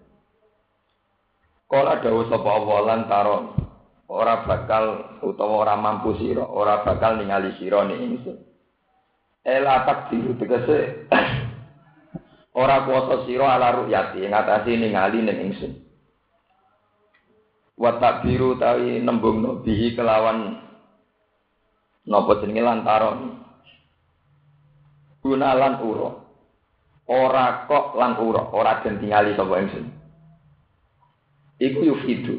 [1.67, 3.43] Kala dawuh sapa Allah lan taron
[4.07, 8.39] ora bakal utawa ora mampu sira, ora bakal ningali sira ning ingsun.
[9.43, 11.11] Ela takdir tegese
[12.63, 15.88] ora kuasa sira ala ru'yati ngatasi ningali ning ingsun.
[17.79, 20.59] Wa takbiru tawi nembung bihi kelawan
[22.03, 23.19] napa jenenge lantaron.
[25.23, 26.09] Gunalan ura.
[27.09, 29.87] Ora kok lan ura, ora den tingali sapa ingsun.
[31.57, 32.35] Iku yufidu.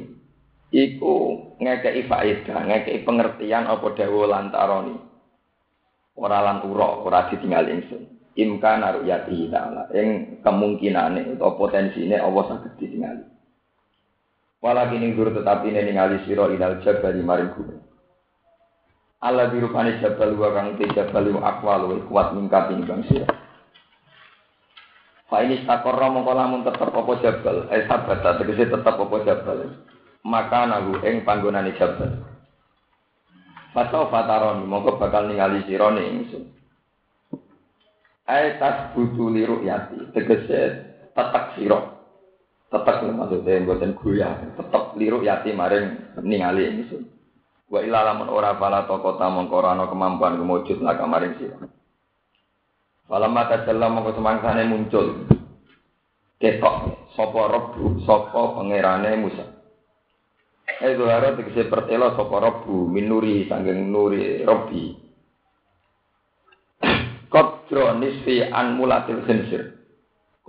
[0.71, 1.15] Iku
[1.59, 4.95] ngekei faedah, ngekei pengertian apa dawuh lantaroni.
[6.15, 12.79] Ora lan ura, ora ditinggali ingsun imkan aruyati ta'ala ing kemungkinane atau potensine Allah saged
[12.79, 13.30] ditingali
[14.61, 17.81] Walakin ing guru tetapi ini ningali sira ilal jabal maring gunung
[19.21, 23.29] Allah dirupani jabal wa kang te jabal wa akwal wa kuat mingkat ing bang sira
[25.31, 27.71] Fa ini stakorra mongko lamun tetep apa jabal.
[27.71, 29.79] Eh sabata tegese tetep apa jabal.
[30.27, 32.19] Maka nagu ing panggonane jabal.
[33.71, 36.51] Fasau fataron mongko bakal ningali sira ning ingsun.
[38.27, 40.83] Ai tas butuh liru yati, tegese
[41.15, 41.63] tetek
[42.71, 42.79] siro.
[42.87, 47.03] Tetek maksudnya buatan guya, tetep liru yati maring ningali ini sun.
[47.71, 51.59] Wa ila lamun ora pala toko tamong korano kemampuan kemujud lah kamaring siro.
[53.11, 55.27] Falamma tajalla mongko semangsane muncul.
[56.39, 59.45] Ketok sapa rebu sapa pangerane Musa.
[60.81, 64.95] Eh dolara tegese pertelo sapa rebu minuri sanggeng nuri Robbi.
[67.31, 69.80] Kodro nisfi an mulatil khinsir.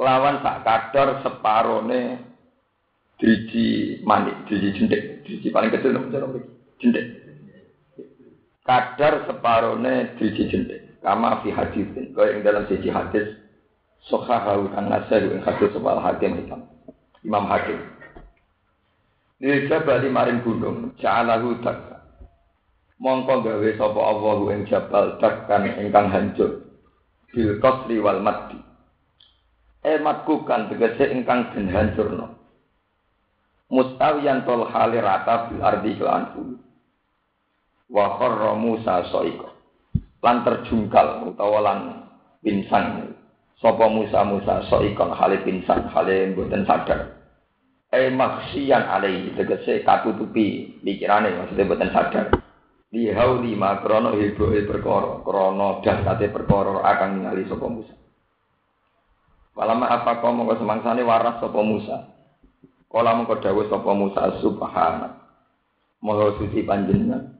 [0.02, 2.26] Kelawan tak kadar separone
[3.22, 5.22] driji manik, driji jendik.
[5.22, 6.26] Driji paling kecil nomor cara
[6.82, 7.06] jendik.
[8.66, 10.98] Kadar separone driji jendik.
[11.06, 12.18] Kama fi hadisin.
[12.18, 13.46] Kau yang dalam sisi hadis.
[14.10, 16.66] Sohahahu kang nasir yang hadis sebal hakim hitam.
[17.22, 17.78] Imam Hakim.
[19.38, 20.98] Ini jabal maring gunung.
[20.98, 21.78] Ja'alahu tak.
[22.98, 26.66] Mongko gawe sapa Allahu ing jabal dakkan ingkang hancur
[27.30, 28.71] bil qasri wal maddi
[29.82, 32.38] e matkukan tegese ingkang den hancurno
[33.72, 36.58] mustawiyan tol hali rata bil ardi kelan bumi
[37.92, 39.52] wa kharra Musa saika
[40.22, 41.80] lan terjungkal utawa lan
[42.46, 43.14] pingsan.
[43.62, 47.20] Sapa Musa Musa saika hale pingsan hale mboten sadar.
[47.92, 52.26] E maksian alai tegese katutupi pikirane maksudnya mboten sadar.
[52.92, 58.01] Li hauli ma krana heboe perkara krana dahsate perkara akan ningali sapa Musa
[59.52, 62.08] Walama apa kau mongko semangsane waras sapa Musa?
[62.88, 65.10] Kala mongko dawuh sapa Musa subhana
[66.02, 67.38] Moho suci panjenengan.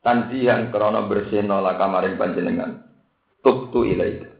[0.00, 2.86] Tanzihan krana bersihna laka maring panjenengan.
[3.42, 4.30] Tubtu ilaika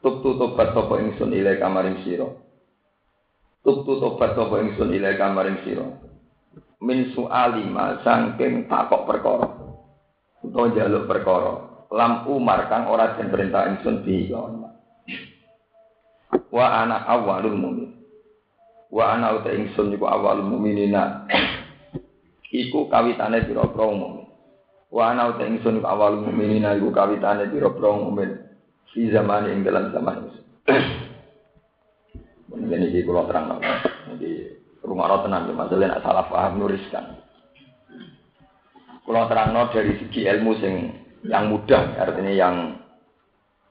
[0.00, 2.28] Tubtu tobat sapa ingsun ilaika maring sira
[3.60, 6.08] Tubtu tobat sapa ingsun ilaika maring sira
[6.78, 9.48] min su'alima sangking takok perkara.
[10.46, 11.54] Utawa jaluk perkara.
[11.90, 14.28] Lam umar kang ora den perintah ingsun bi
[16.48, 17.90] wa ana awalul mumin
[18.88, 21.28] wa ana uta ingsun iku awalul muminina.
[22.48, 24.24] Iku kawitane pira-pira umum
[24.88, 28.16] wa ana uta ingsun iku awalul muminina iku kawitane pira-pira umum
[28.88, 30.40] di zaman ing dalam zaman ini.
[32.58, 33.60] Ini kalau terang,
[34.12, 37.20] jadi Rumah tenang, ya, masalah salah paham nuriskan.
[39.04, 40.74] Kalau terang dari segi ilmu sing
[41.28, 42.56] yang mudah, artinya yang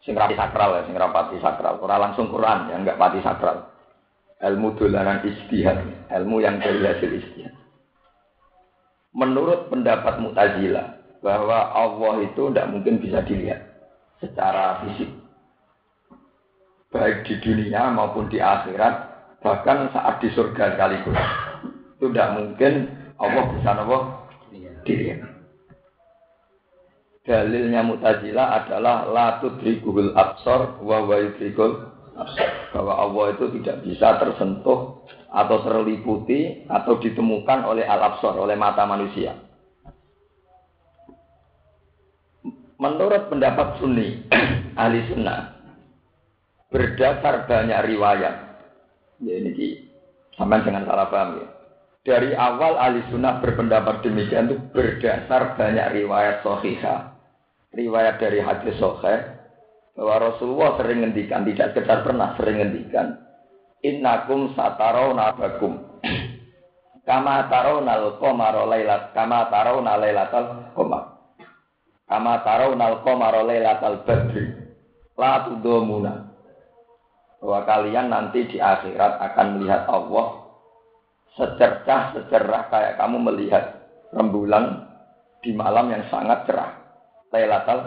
[0.08, 1.76] sing rapi sakral ya, sing rapati sakral.
[1.84, 3.68] Kurang langsung Quran, yang enggak pati sakral.
[4.40, 7.52] Ilmu dolanan istihad, ilmu yang dari hasil istihad.
[9.12, 13.60] Menurut pendapat Mu'tazilah, bahwa Allah itu tidak mungkin bisa dilihat
[14.24, 15.12] secara fisik.
[16.88, 21.18] Baik di dunia maupun di akhirat, Bahkan saat di surga sekaligus.
[21.98, 22.74] Itu tidak mungkin
[23.22, 23.98] Allah bisa nopo
[24.86, 25.37] dilihat.
[27.28, 32.50] Dalilnya Mu'tazilah adalah la tudrikul absor wa wa absor.
[32.72, 39.36] Bahwa Allah itu tidak bisa tersentuh atau terliputi atau ditemukan oleh al-absor, oleh mata manusia.
[42.80, 44.24] Menurut pendapat Sunni,
[44.80, 45.58] ahli sunnah,
[46.72, 48.36] berdasar banyak riwayat
[49.18, 49.82] Ya ini
[50.38, 51.48] sampai dengan salah paham ya.
[52.06, 57.17] Dari awal ahli sunnah berpendapat demikian itu berdasar banyak riwayat sohiha.
[57.78, 59.38] Riwayat dari hadis sohih
[59.94, 63.22] bahwa Rasulullah sering ngendikan, tidak sekedar pernah sering ngendikan.
[63.86, 66.02] Innakum satarau bakum.
[67.08, 71.16] Kama tarawna qamara lailat kama tarawna lailatal qamar.
[72.04, 74.44] Kama tarawna qamara lailatal badri.
[75.16, 75.48] La
[77.38, 80.28] bahwa kalian nanti di akhirat akan melihat Allah
[81.38, 84.90] secercah secerah kayak kamu melihat rembulan
[85.46, 86.87] di malam yang sangat cerah.
[87.32, 87.80] Lailatul.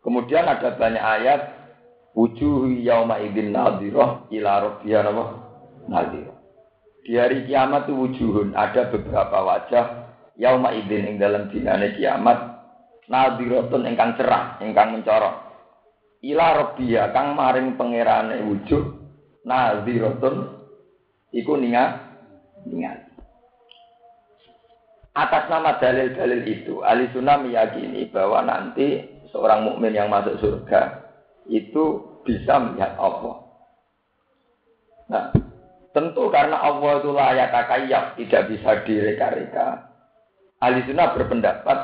[0.00, 1.40] Kemudian ada banyak ayat
[2.16, 5.00] wujuh yauma idzin nadhirah ila rabbiha
[5.86, 6.36] nadhirah.
[7.04, 9.86] Di hari kiamat itu wujuhun ada beberapa wajah
[10.40, 12.38] yauma idzin ing dalam dinane kiamat
[13.10, 15.36] nadhiratun ingkang cerah, ingkang mencorok.
[16.20, 18.82] Ila rabbiha kang maring pangerane wujuh
[19.44, 20.64] nadhiratun
[21.32, 21.98] iku ningat
[22.68, 23.09] ningat.
[25.10, 29.02] Atas nama dalil-dalil itu, ahli sunnah meyakini bahwa nanti
[29.34, 31.02] seorang mukmin yang masuk surga
[31.50, 33.42] itu bisa melihat Allah.
[35.10, 35.34] Nah,
[35.90, 39.68] tentu karena Allah itu layak takayyak, tidak bisa direka-reka.
[40.62, 41.78] Ahli sunnah berpendapat,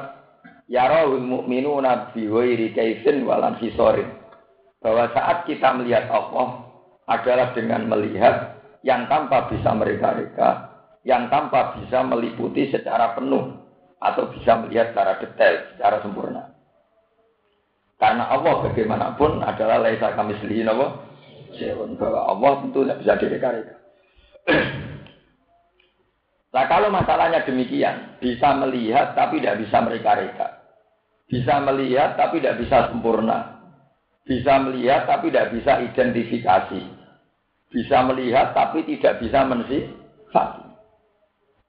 [0.70, 4.06] ya rohul mu'minu nabi wairi kaifin walam hisorin.
[4.78, 6.62] Bahwa saat kita melihat Allah
[7.10, 10.75] adalah dengan melihat yang tanpa bisa mereka-reka,
[11.06, 13.54] yang tanpa bisa meliputi secara penuh
[14.02, 16.42] atau bisa melihat secara detail, secara sempurna.
[17.96, 21.00] Karena Allah bagaimanapun adalah laisa kami selihin Allah,
[21.96, 23.74] bahwa Allah tentu tidak bisa direka-reka.
[26.54, 30.46] nah kalau masalahnya demikian, bisa melihat tapi tidak bisa mereka-reka.
[31.30, 33.38] Bisa melihat tapi tidak bisa sempurna.
[34.26, 36.96] Bisa melihat tapi tidak bisa identifikasi
[37.70, 40.65] bisa melihat tapi tidak bisa mensifati.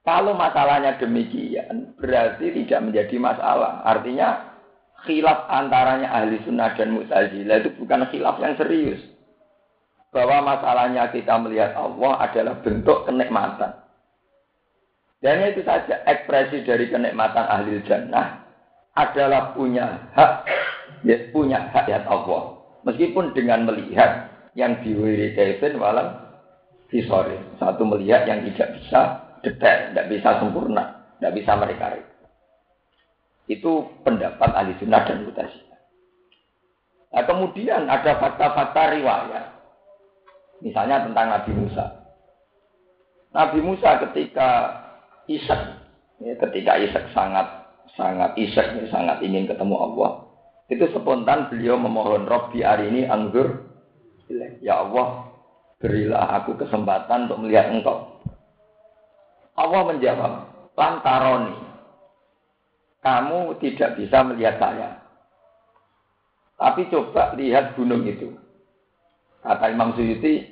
[0.08, 3.84] Kalau masalahnya demikian, berarti tidak menjadi masalah.
[3.84, 4.56] Artinya
[5.04, 9.04] khilaf antaranya ahli sunnah dan mutazilah itu bukan khilaf yang serius.
[10.08, 13.84] Bahwa masalahnya kita melihat Allah adalah bentuk kenikmatan.
[15.20, 18.48] Dan itu saja ekspresi dari kenikmatan ahli jannah
[18.96, 20.32] adalah punya hak,
[21.04, 22.56] ya, punya hak ya Allah.
[22.88, 26.16] Meskipun dengan melihat yang diwiri kaifin walam
[26.88, 27.36] visori.
[27.60, 30.84] Satu melihat yang tidak bisa detail, tidak bisa sempurna,
[31.18, 31.86] tidak bisa mereka
[33.48, 35.80] Itu pendapat ahli sunnah dan mutasilah.
[37.08, 39.46] Nah, kemudian ada fakta-fakta riwayat.
[40.60, 41.86] Misalnya tentang Nabi Musa.
[43.32, 44.48] Nabi Musa ketika
[45.30, 45.62] Ishak,
[46.20, 47.46] ya, ketika Ishak sangat
[47.96, 50.28] sangat Ishak, ya, sangat ingin ketemu Allah,
[50.68, 53.68] itu spontan beliau memohon Robbi hari ini anggur
[54.60, 55.32] Ya Allah,
[55.80, 58.17] berilah aku kesempatan untuk melihat engkau.
[59.58, 60.32] Allah menjawab,
[60.78, 61.54] lantaroni,
[63.02, 65.02] kamu tidak bisa melihat saya.
[66.58, 68.34] Tapi coba lihat gunung itu.
[69.42, 70.46] Kata Imam Suyuti,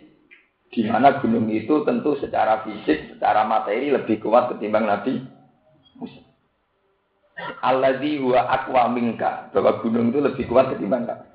[0.71, 5.23] di mana gunung itu tentu secara fisik, secara materi lebih kuat ketimbang Nabi
[5.99, 6.23] Musa.
[7.63, 11.27] Alladzi huwa aqwa minka, bahwa gunung itu lebih kuat ketimbang Nabi.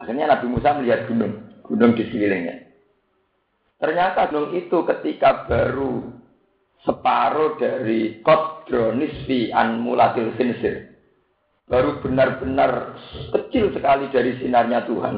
[0.00, 2.66] Akhirnya Nabi Musa melihat gunung gunung di sekelilingnya.
[3.78, 6.19] Ternyata gunung itu ketika baru
[6.84, 10.88] separuh dari kodronis fi an mulatil khinsir.
[11.70, 12.98] Baru benar-benar
[13.30, 15.16] kecil sekali dari sinarnya Tuhan.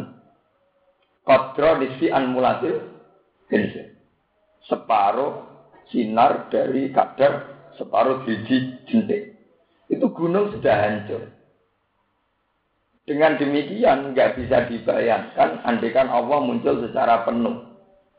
[1.22, 2.82] Kodronis fi an mulatil
[3.46, 3.94] khinsir.
[4.66, 5.48] Separuh
[5.90, 9.38] sinar dari kadar separuh biji jentik.
[9.86, 11.22] Itu gunung sudah hancur.
[13.02, 17.66] Dengan demikian nggak bisa dibayangkan andekan Allah muncul secara penuh.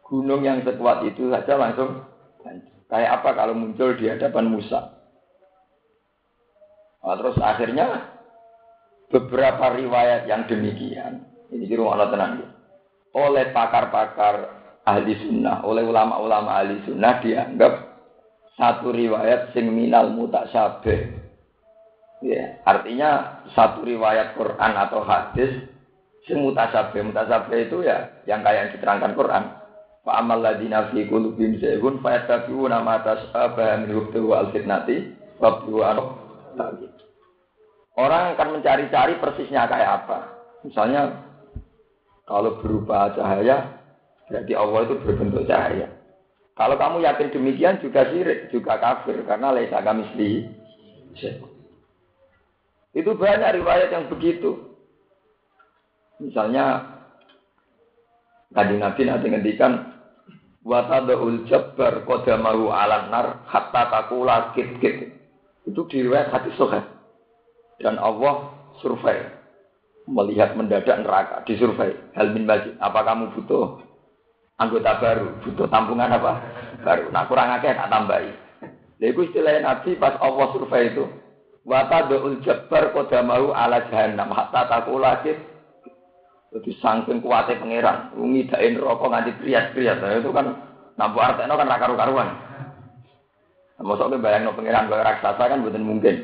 [0.04, 2.04] Gunung yang sekuat itu saja langsung
[2.94, 4.94] kayak apa kalau muncul di hadapan Musa.
[7.02, 8.14] Nah, terus akhirnya
[9.10, 12.54] beberapa riwayat yang demikian ini di rumah tenang
[13.18, 14.36] oleh pakar-pakar
[14.86, 17.74] ahli sunnah, oleh ulama-ulama ahli sunnah dianggap
[18.54, 21.26] satu riwayat sing minal mutasyabih
[22.24, 25.60] Ya, artinya satu riwayat Quran atau hadis
[26.24, 29.44] sing mutasabe mutasabe itu ya yang kayak yang diterangkan Quran.
[30.04, 35.64] Fa amal ladina fi qulubihim zaygun fa yattabi'una ma tashabaha min hubbi wa al-fitnati wa
[37.94, 40.20] Orang akan mencari-cari persisnya kayak apa.
[40.68, 41.24] Misalnya
[42.28, 43.80] kalau berupa cahaya
[44.28, 45.88] berarti Allah itu berbentuk cahaya.
[46.54, 50.52] Kalau kamu yakin demikian juga sirik, juga kafir karena laisa kami sendiri.
[52.94, 54.78] Itu banyak riwayat yang begitu.
[56.22, 56.94] Misalnya
[58.54, 59.93] Tadi Nabi nanti ngendikan
[60.64, 65.12] watadaul jabbar qadamahu alan nar hatta takula kit kit.
[65.64, 66.82] Itu riwayat hati sohe.
[67.80, 69.20] Dan Allah survei
[70.08, 71.96] melihat mendadak neraka disurvei.
[72.16, 73.80] Hal min apa kamu butuh
[74.60, 75.28] anggota baru?
[75.44, 76.34] Butuh tampungan apa?
[76.84, 77.08] Baru.
[77.12, 78.32] Nah kurang akeh tak tambahi.
[79.00, 81.04] Lalu istilahnya Nabi pas Allah survei itu
[81.64, 85.24] Wata do'ul jabbar kodamahu ala jahannam hatta takula
[86.54, 89.98] Jadi sangking kuatnya pangeran, ngidain rokok nganti kriat-kriat.
[89.98, 90.54] Nah, itu kan
[90.94, 92.30] Nampu artekno kan rakaru karuan.
[93.84, 96.16] Mosok ke bayang pangeran kaya raksasa kan bukan mungkin.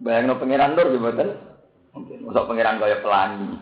[0.00, 1.28] Bayang pangeran nur bukan
[1.92, 2.18] mungkin.
[2.24, 3.58] Mosok pangeran kaya pelangi.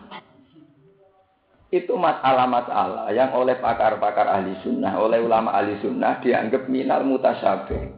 [1.73, 7.97] Itu masalah-masalah yang oleh pakar-pakar ahli sunnah, oleh ulama ahli sunnah dianggap minal mutasyabih.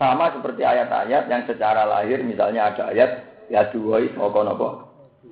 [0.00, 3.10] Sama seperti ayat-ayat yang secara lahir misalnya ada ayat
[3.52, 4.68] ya dua moko nopo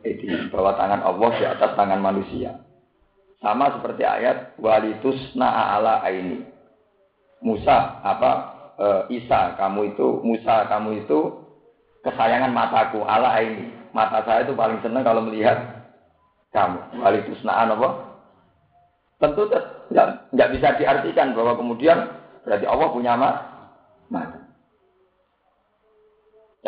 [0.05, 2.62] ini bahwa tangan Allah di atas tangan manusia.
[3.38, 6.42] Sama seperti ayat walitus ala aini.
[7.38, 8.32] Musa apa
[8.74, 8.86] e,
[9.22, 11.18] Isa kamu itu Musa kamu itu
[12.03, 13.70] kesayangan mataku ala aini.
[13.94, 15.86] Mata saya itu paling senang kalau melihat
[16.51, 16.99] kamu.
[16.99, 17.88] Walitus apa?
[19.18, 19.51] Tentu
[20.34, 21.99] nggak bisa diartikan bahwa kemudian
[22.42, 24.38] berarti Allah punya mata.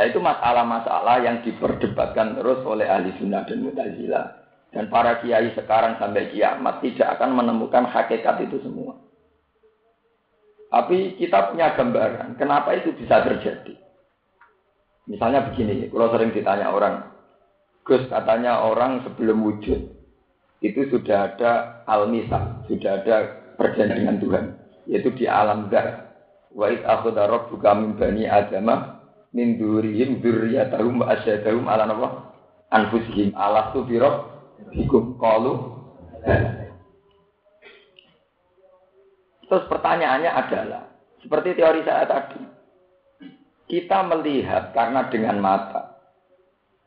[0.00, 4.32] Nah itu masalah-masalah yang diperdebatkan terus oleh ahli sunnah dan mutazilah.
[4.72, 8.96] Dan para kiai sekarang sampai kiamat tidak akan menemukan hakikat itu semua.
[10.72, 13.76] Tapi kita punya gambaran, kenapa itu bisa terjadi.
[15.04, 17.12] Misalnya begini, kalau sering ditanya orang,
[17.84, 19.84] Gus katanya orang sebelum wujud,
[20.64, 23.16] itu sudah ada al-misa, sudah ada
[23.60, 24.56] perjanjian Tuhan,
[24.88, 26.08] yaitu di alam dar.
[26.56, 28.99] Wa id akhadha rabbuka min bani adama
[29.30, 32.08] min durihim dzurriyyatahum wa asyadahum ala napa
[32.70, 34.26] anfusihim ala tu biro
[34.74, 35.80] bikum qalu
[39.50, 40.82] Terus pertanyaannya adalah
[41.18, 42.38] seperti teori saya tadi.
[43.66, 45.98] Kita melihat karena dengan mata.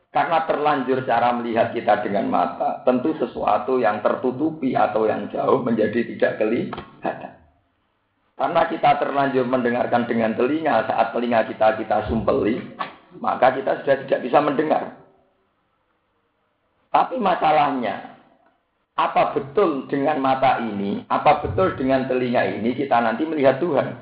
[0.08, 6.06] Karena terlanjur cara melihat kita dengan mata, tentu sesuatu yang tertutupi atau yang jauh menjadi
[6.14, 7.33] tidak kelihatan.
[8.44, 12.60] Karena kita terlanjur mendengarkan dengan telinga, saat telinga kita kita sumpeli,
[13.16, 15.00] maka kita sudah tidak bisa mendengar.
[16.92, 18.20] Tapi masalahnya,
[19.00, 23.96] apa betul dengan mata ini, apa betul dengan telinga ini kita nanti melihat Tuhan?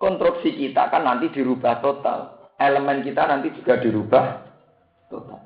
[0.00, 2.48] Konstruksi kita kan nanti dirubah total.
[2.56, 4.48] Elemen kita nanti juga dirubah
[5.12, 5.44] total.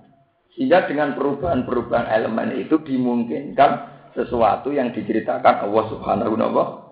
[0.54, 6.85] Sehingga dengan perubahan-perubahan elemen itu dimungkinkan sesuatu yang diceritakan Allah Subhanahu wa taala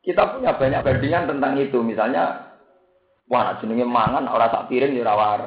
[0.00, 1.78] kita punya banyak bandingan tentang itu.
[1.84, 2.56] Misalnya,
[3.28, 5.40] wah jenenge mangan orang sak piring ya rawar.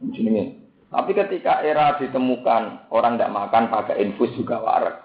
[0.00, 0.64] Jenenge.
[0.86, 4.96] Tapi ketika era ditemukan orang tidak makan pakai infus juga warak.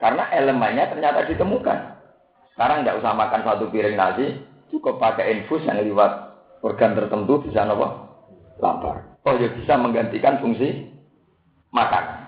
[0.00, 1.78] Karena elemennya ternyata ditemukan.
[2.56, 4.40] Sekarang tidak usah makan satu piring nasi,
[4.72, 6.12] cukup pakai infus yang lewat
[6.64, 8.08] organ tertentu bisa nopo
[8.58, 9.20] lapar.
[9.24, 10.88] Oh ya bisa menggantikan fungsi
[11.70, 12.19] makan.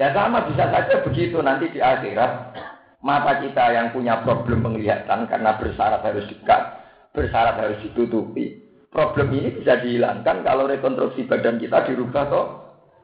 [0.00, 2.56] Ya sama bisa saja begitu nanti di akhirat
[3.04, 6.80] mata kita yang punya problem penglihatan karena bersyarat harus dekat,
[7.12, 8.64] bersyarat harus ditutupi.
[8.88, 12.46] Problem ini bisa dihilangkan kalau rekonstruksi badan kita dirubah toh.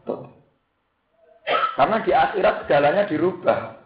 [0.09, 0.21] toh.
[1.77, 3.77] Karena di akhirat segalanya dirubah.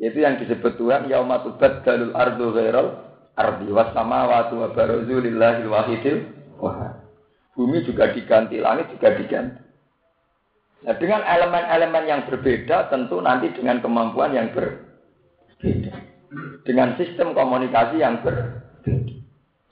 [0.00, 2.88] Yaitu yang disebut Tuhan yaumatubat dalul ardu ghairal
[3.36, 6.24] ardi was samawati wa baruzu lillahi wahidil.
[7.52, 9.65] Bumi juga diganti, langit juga diganti.
[10.84, 15.94] Nah, dengan elemen-elemen yang berbeda tentu nanti dengan kemampuan yang berbeda.
[16.68, 18.66] Dengan sistem komunikasi yang berbeda.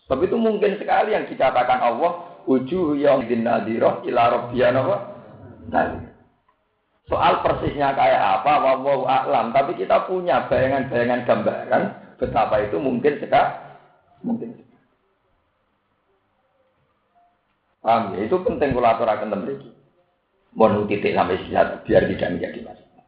[0.04, 4.80] Sebab itu mungkin sekali yang dikatakan Allah, ujuh yang dinadiroh ila robbiyana
[7.04, 9.52] Soal persisnya kayak apa, wawahu a'lam.
[9.52, 11.82] Tapi kita punya bayangan-bayangan gambaran
[12.16, 13.60] betapa itu mungkin sekali.
[14.24, 14.64] Mungkin
[17.84, 18.24] Paham ya?
[18.24, 19.73] Itu penting kalau aturakan tembriki
[20.54, 23.04] mau titik sampai sisa biar tidak menjadi masalah.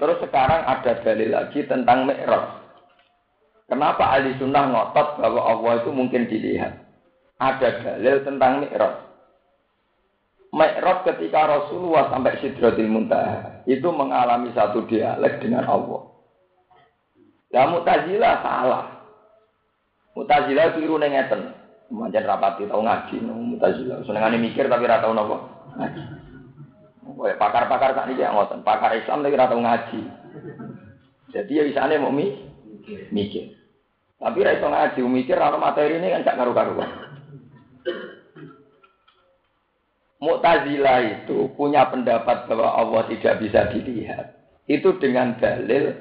[0.00, 2.44] Terus sekarang ada dalil lagi tentang mi'raj.
[3.68, 6.72] Kenapa ahli sunnah ngotot bahwa Allah itu mungkin dilihat?
[7.36, 8.96] Ada dalil tentang mi'raj.
[10.56, 16.10] Mi'raj ketika Rasulullah sampai Sidratil Muntaha itu mengalami satu dialek dengan Allah.
[17.52, 18.84] Ya Mu'tazilah salah.
[20.16, 21.60] Mu'tazilah keliru ngeten.
[21.90, 24.00] Manjan rapati tau ngaji, Mu'tazilah.
[24.08, 25.36] Senengane mikir tapi ora tau napa.
[25.76, 26.19] Ngaji.
[27.16, 28.60] Wah, pakar-pakar tak nih ngoten.
[28.62, 30.00] Pakar Islam lagi rata ngaji.
[31.30, 32.30] Jadi ya bisa mau mi
[33.10, 33.54] mikir.
[34.20, 36.90] Tapi rata ngaji mikir kalau materi ini kan gak karu-karuan.
[40.20, 44.36] Mu'tazilah itu punya pendapat bahwa Allah tidak bisa dilihat.
[44.68, 45.96] Itu dengan dalil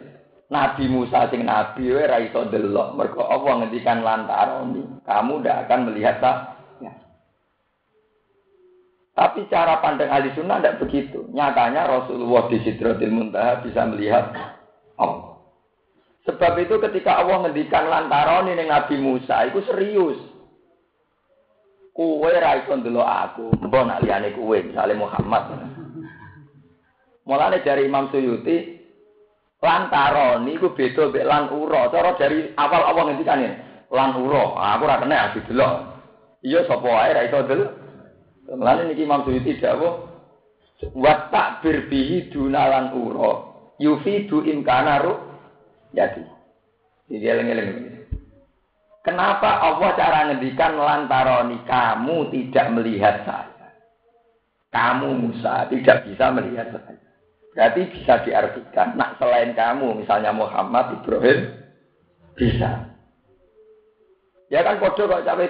[0.49, 4.73] Nabi Musa sing nabi we ra iso delok mergo Allah ngendikan lantaran
[5.05, 6.58] kamu ndak akan melihat tak
[9.19, 11.27] tapi cara pandang ahli sunnah tidak begitu.
[11.35, 14.31] Nyatanya Rasulullah di Sidratil Muntaha bisa melihat
[14.95, 15.43] Allah.
[16.23, 20.15] Sebab itu ketika Allah ngendikan lantaran ini Nabi Musa itu serius.
[21.91, 25.67] Kue ra iso ndelok aku, mbok nak liyane kue misalnya Muhammad.
[27.27, 28.79] Mulane dari Imam Suyuti
[29.59, 31.91] lantaro niku beda mek lan ura.
[31.91, 33.47] Cara dari awal Allah ngendikane
[33.91, 34.55] lan ura.
[34.79, 35.75] Aku ora kena didelok.
[36.39, 37.88] Iya sapa wae ra delok.
[38.49, 40.09] Mulane niki Imam Suyuti dawuh
[40.95, 43.33] wa takbir bihi dunalan ura
[43.77, 45.13] yufidu imkana ru
[45.93, 46.23] jadi.
[47.09, 47.69] Jadi eleng-eleng.
[49.01, 53.73] Kenapa Allah cara ngendikan lantaroni kamu tidak melihat saya?
[54.69, 57.09] Kamu Musa tidak bisa melihat saya.
[57.57, 61.49] Berarti bisa diartikan, nak selain kamu, misalnya Muhammad, Ibrahim,
[62.37, 62.93] bisa.
[64.53, 65.45] Ya kan kode kok cawe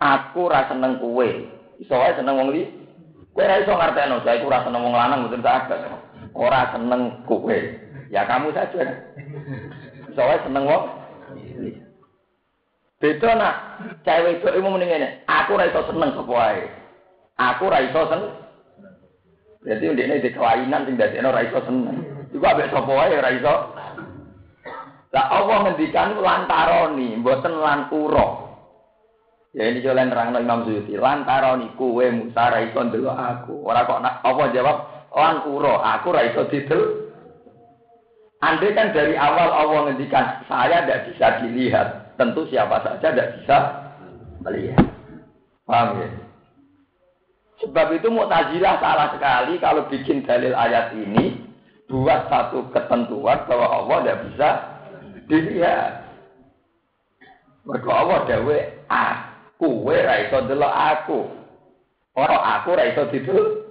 [0.00, 1.48] aku rasa seneng kue,
[1.80, 2.62] iso ae seneng wong li.
[3.34, 5.70] Kue ra iso ngarteno, saya rasa seneng wong lanang mboten tak
[6.34, 7.78] Ora seneng kue.
[8.10, 8.82] Ya kamu saja.
[10.10, 10.84] Iso ae seneng wong
[13.04, 13.54] Beda nak
[14.00, 15.08] cewek itu mending ini.
[15.28, 16.64] Aku ra iso seneng wae.
[17.36, 18.32] Aku ra iso seneng.
[19.60, 22.00] Berarti ndekne di kelainan sing dadekno ra iso seneng.
[22.32, 23.54] Iku ambek sapa wae ra iso.
[25.14, 28.43] Lah Allah ngendikan lantaroni, mboten lan ura.
[29.54, 30.98] Ya ini jalan terang Imam Suyuti.
[30.98, 33.54] Lantaroni kuwe Musa ra ndelok aku.
[33.62, 34.78] Ora kok nak apa jawab
[35.14, 36.82] lan ura, aku ra iso didel.
[38.42, 43.58] Andai kan dari awal Allah ngendikan saya tidak bisa dilihat, tentu siapa saja tidak bisa
[44.42, 44.84] melihat.
[45.64, 46.08] Paham ya?
[47.64, 51.40] Sebab itu Mu'tazilah salah sekali kalau bikin dalil ayat ini
[51.88, 54.48] buat satu ketentuan bahwa Allah tidak bisa
[55.30, 55.92] dilihat.
[57.64, 58.58] Mereka Allah dawe
[59.64, 61.18] aku, we raiso delok aku.
[62.14, 63.64] Orang aku raiso itu.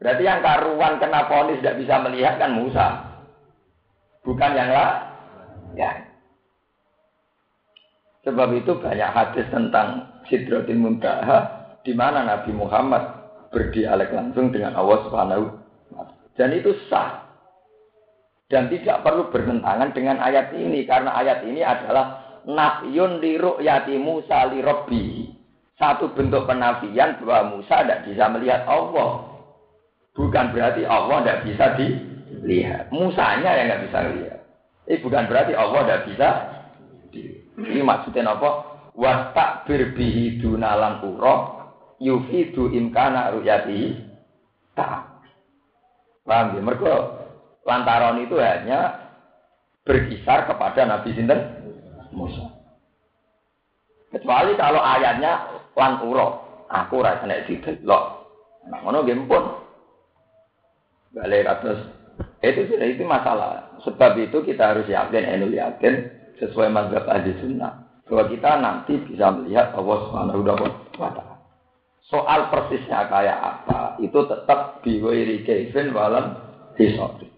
[0.00, 2.86] Berarti yang karuan kena ponis tidak bisa melihat kan Musa.
[4.24, 4.96] Bukan yang lain.
[5.76, 5.92] Ya.
[8.24, 13.00] Sebab itu banyak hadis tentang Sidratul Muntaha di mana Nabi Muhammad
[13.52, 15.44] berdialek langsung dengan Allah Subhanahu
[16.36, 17.24] dan itu sah
[18.52, 24.48] dan tidak perlu bertentangan dengan ayat ini karena ayat ini adalah nafyun li ru'yati Musa
[24.52, 25.04] li Rabbi.
[25.80, 29.40] Satu bentuk penafian bahwa Musa tidak bisa melihat Allah.
[30.12, 32.92] Bukan berarti Allah tidak bisa dilihat.
[32.92, 34.40] Musanya yang tidak bisa melihat.
[34.84, 36.28] Ini bukan berarti Allah tidak bisa
[37.60, 38.50] ini maksudnya apa?
[38.96, 41.36] Wastak birbihi dunalan uro
[42.00, 43.96] yufidu imkana ruyati
[44.74, 45.22] tak.
[46.24, 46.60] Paham ya?
[46.62, 46.92] Mereka
[47.64, 49.10] lantaran itu hanya
[49.84, 51.59] berkisar kepada Nabi Sinten
[52.14, 52.46] Musa.
[54.10, 56.28] Kecuali kalau ayatnya lan uro,
[56.66, 58.04] aku rasanya didelok.
[58.66, 59.44] Nah, ngono nggih pun.
[61.10, 61.78] Balik atas
[62.42, 63.76] itu sudah itu masalah.
[63.86, 69.30] Sebab itu kita harus yakin, enu yakin sesuai mazhab ahli sunnah bahwa kita nanti bisa
[69.30, 70.40] melihat Allah Subhanahu
[70.98, 71.34] wa taala.
[72.10, 76.34] Soal persisnya kayak apa itu tetap biwairi kaifin walam
[76.74, 77.30] hisori.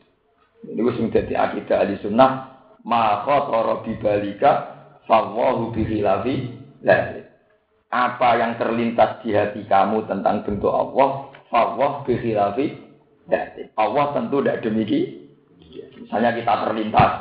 [0.64, 2.51] Ini wis menjadi akidah ahli sunnah
[2.82, 4.50] ma khatara bibalika
[5.06, 6.50] fawahu bihilafi
[6.82, 7.30] lahir.
[7.92, 12.72] Apa yang terlintas di hati kamu tentang bentuk Allah, fawwah bihilafi
[13.28, 13.68] lahir.
[13.76, 15.22] Allah tentu tidak demikian.
[16.02, 17.12] Misalnya kita terlintas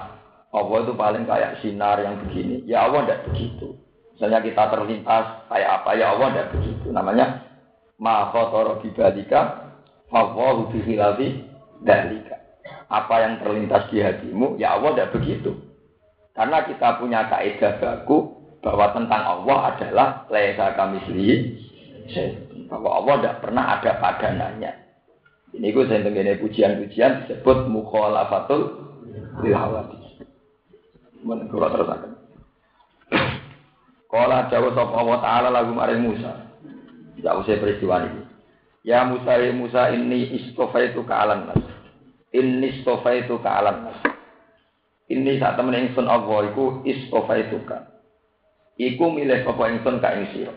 [0.52, 2.68] Allah itu paling kayak sinar yang begini.
[2.68, 3.80] Ya Allah tidak begitu.
[4.16, 6.88] Misalnya kita terlintas kayak apa ya Allah tidak begitu.
[6.92, 7.26] Namanya
[7.96, 9.72] ma khotoro bibadika
[10.12, 11.48] fawahu bihilafi
[11.88, 12.41] dalika.
[12.92, 15.56] Apa yang terlintas di hatimu, ya Allah tidak begitu.
[16.36, 21.56] Karena kita punya kaidah baku bahwa tentang Allah adalah laisa kami sendiri
[22.68, 24.72] bahwa Allah tidak pernah ada padanannya.
[25.52, 28.92] Ini gue saya pujian-pujian disebut mukhalafatul
[29.44, 29.56] lil
[31.22, 31.70] Men kula.
[34.12, 36.52] Kala sapa Allah taala lagu maring Musa.
[37.22, 38.22] Jauh saya peristiwa ini.
[38.82, 41.62] Ya Musa ya Musa ini istofaitu ka alam nas.
[42.32, 44.00] Ini istofaitu ka alam nas.
[45.12, 47.92] Ini saat temen ingsun Allah iku istofaitu ka.
[48.80, 50.56] Iku milih sapa ingsun ka ing sira.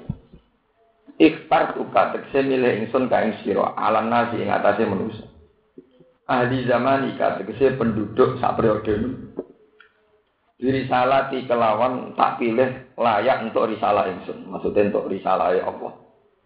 [1.19, 5.27] Ikhtar tuka tekse milih ingsun ka ing sira alam nasi ing atase manusia.
[6.31, 8.95] Ahli zaman ika tegese penduduk sak periode
[10.55, 14.47] Diri salati kelawan tak pilih layak untuk risalah ingsun.
[14.47, 15.93] Maksudnya untuk risalah Allah.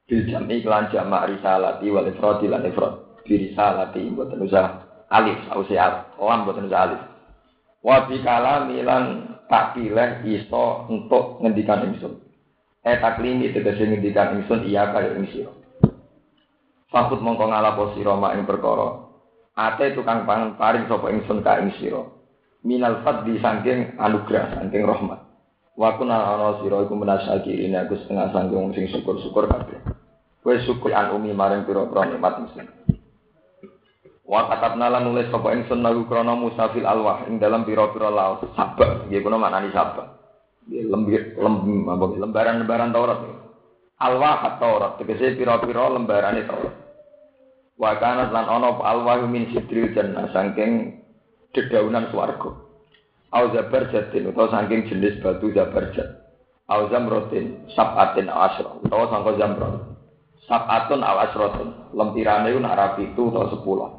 [0.08, 3.20] Bil jami kelan jamak risalati wal ifradi lan ifrad.
[3.28, 6.04] Diri salati mboten usah alif, sausi alif.
[6.20, 7.00] Lam mboten usah alif.
[7.84, 8.84] Wa bi kalami
[9.48, 12.20] tak pilih iso untuk ngendikan ingsun.
[12.84, 15.52] Eh taklimi tegese ngendikan ingsun iya ing sira.
[16.88, 19.08] Fakut mongko ngalapo sira mak ing perkara.
[19.58, 22.18] Ate tukang pangan paring sapa ingsun ka ing sira
[22.66, 25.20] minal fadli saking anugerah saking rahmat
[25.78, 29.78] wa kunal ana sira iku menasakirin aku setengah sanggung sing syukur-syukur kabeh
[30.42, 32.77] kowe syukur an umi maring pira-pira nikmat mesti
[34.28, 38.44] Wa katabna lan nulis sapa ingsun lahu krana Musa fil alwah ing dalam pira-pira laut
[38.52, 40.20] sabak nggih kuna maknani sabak.
[40.68, 41.88] Lembir lem
[42.20, 43.24] lembaran-lembaran Taurat.
[43.96, 46.76] Alwah Taurat tegese pira-pira lembarane Taurat.
[47.80, 51.00] Wa kana lan ana alwah min sidril jannah saking
[51.56, 52.52] dedaunan swarga.
[53.32, 56.20] Au zabarjatin utawa saking jenis batu zabarjat.
[56.68, 59.88] Au zamrotin sabatin asra utawa sangka zamrot.
[60.44, 63.97] Sabatun al asrotun lempirane ku rapi itu utawa sepuluh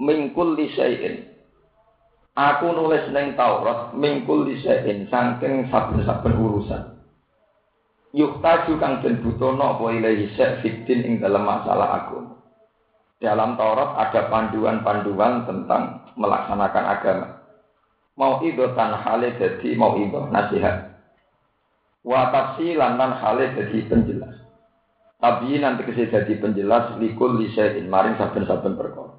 [0.00, 1.32] mingkul lisein.
[2.36, 6.96] Aku nulis neng Taurat mingkul lisein saking saben-saben urusan.
[8.16, 10.32] Yuk taju kang den butono apa ilahi
[10.64, 12.36] fitin ing dalam masalah aku.
[13.20, 17.28] Dalam Taurat ada panduan-panduan tentang melaksanakan agama.
[18.16, 20.96] Mau itu tan hale jadi mau itu nasihat.
[22.04, 24.36] Wa tafsilan lan hale jadi penjelas.
[25.16, 29.15] Tapi nanti kesih jadi penjelas likul lisein maring saben-saben perkara.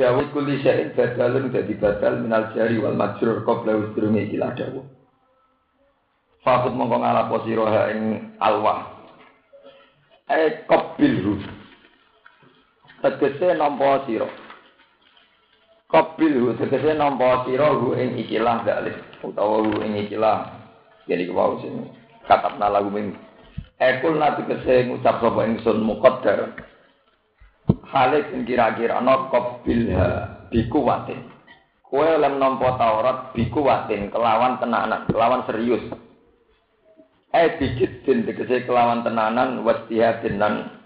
[0.00, 4.88] Dawud kuli syai'in badalun jadi badal minal jari wal majrur qabla usdurungi ila dawud.
[6.40, 9.04] Fakut mongko ngalapo siroha ing alwah.
[10.24, 11.44] Eh qabilhu.
[13.04, 14.24] Tegese nampa sira.
[15.92, 20.48] Qabilhu tegese nampa sira hu ing ikilah dalih utawa hu ing ikilah.
[21.04, 21.92] Jadi kewau sini.
[22.24, 23.12] Katapna lagu min.
[23.76, 26.56] Ekul nanti kese ngucap sapa ingsun muqaddar.
[27.86, 30.06] Halik sing kira-kira ana qabilha
[30.52, 31.20] bikuwatin.
[31.86, 35.82] Kowe oleh nampa Taurat bikuwatin kelawan tenanan, kelawan serius.
[37.30, 40.82] Eh din tegese kelawan tenanan wastihatin lan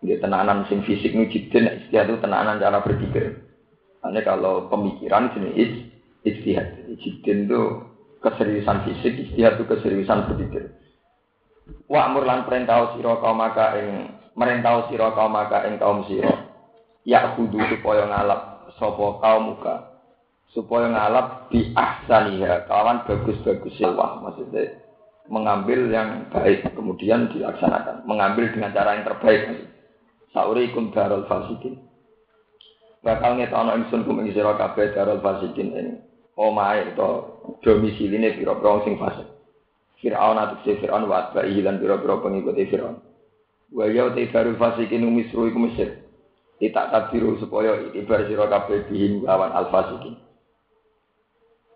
[0.00, 3.42] nggih tenanan sing fisik nu jidin istihad itu tenanan cara berpikir.
[4.00, 5.90] Ane kalau pemikiran jenis
[6.24, 6.88] istihad.
[6.98, 7.62] Jidin itu
[8.22, 10.72] keseriusan fisik, istihad itu keseriusan berpikir.
[11.90, 16.48] Wa amur lan perintah sira kaum maka ing merentau sira kaum maka ing kaum sira.
[17.04, 20.00] Ya kudu supaya ngalap sapa kaum muka
[20.56, 24.80] supaya ngalap di ahsaniha kawan bagus-bagus wah maksudnya
[25.30, 28.08] mengambil yang baik kemudian dilaksanakan.
[28.08, 29.68] Mengambil dengan cara yang terbaik
[30.32, 31.76] saurikum darul fasikin.
[33.04, 35.86] Bakal ngetono ingsun kum ing sira kabeh darul fasikin ing
[36.40, 39.28] omahe utawa domisiline pira-pira sing fasik.
[40.00, 43.09] Fir'aun atau Fir'aun wa atba'i lan pira-pira pengikuti Fir'aun
[43.70, 46.02] Wa ya te baru fasikin misru iku Mesir.
[46.60, 50.18] Tidak tabiru supaya ibar sira kabeh bihin lawan al fasikin.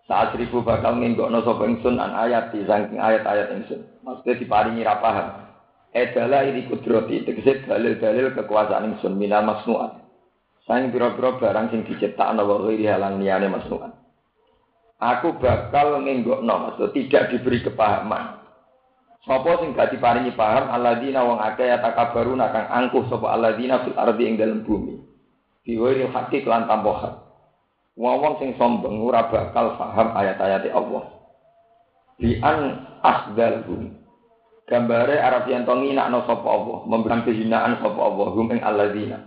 [0.05, 3.81] Saat ribu bakal ngenggokno sapa ingsun an ayat di saking ayat-ayat ingsun.
[4.05, 5.27] Maksudnya diparingi ra paham.
[5.95, 10.05] Edala ini kudroti, tegese dalil-dalil kekuasaan ingsun minal masnuat.
[10.69, 13.97] Saing pira-pira barang sing diciptakno wa ghairi halang liyane masnuat.
[15.01, 18.44] Aku bakal ngenggokno, maksud tidak diberi kepahaman.
[19.25, 24.23] Sapa sing gak diparingi paham alladzina wong akeh yatakabaruna kang angkuh sapa alladzina fil ardi
[24.29, 25.01] ing dalem bumi.
[25.65, 27.13] Diwiri hati lan tanpa hak.
[27.97, 31.09] Wong sing sombong ora bakal paham ayat-ayat Allah.
[32.21, 33.97] Bi an asdalhum.
[34.65, 39.25] Gambare Arab yang tongi nak no sapa Allah, memberikan kehinaan sapa Allah hum ing alladzina.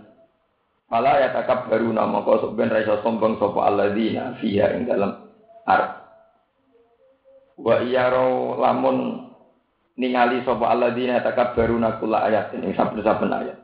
[0.87, 5.11] Fala yatakabbaruna maka sok ben ra sombong sapa alladzina fiha ing dalem
[5.67, 5.91] arep.
[7.59, 9.28] Wa iyaro lamun
[9.99, 13.59] ningali sapa alladzina takabbaruna kulla ayatin ing saben-saben ayat.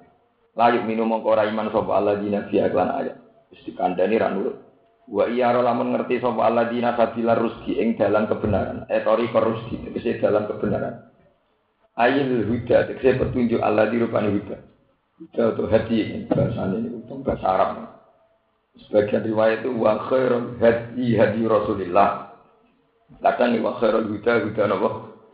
[0.55, 3.15] Layuk minum mongko ora iman sapa alladzina fi aklan ayat.
[3.49, 4.59] Wis dikandani ra nurut.
[5.07, 8.83] Wa iya lamun ngerti sapa alladzina sabila rusdi ing dalan kebenaran.
[8.91, 11.07] Etori rusdi tegese dalan kebenaran.
[11.95, 14.57] Ayil huda tegese petunjuk Allah di rupane huda.
[15.15, 17.71] Huda atau hati bahasanya ini untuk bahasa Arab.
[18.75, 22.36] Sebagian riwayat itu wa khairul hadi hadi Rasulillah.
[23.23, 24.89] Kadang wa khairul huda huda napa?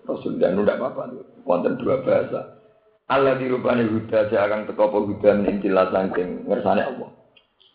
[0.06, 1.14] Rasul dan tidak apa-apa.
[1.46, 2.62] Wonten dua bahasa.
[3.12, 7.10] Allah dirubani huda saya akan teko apa huda intilah sangking ngersane Allah.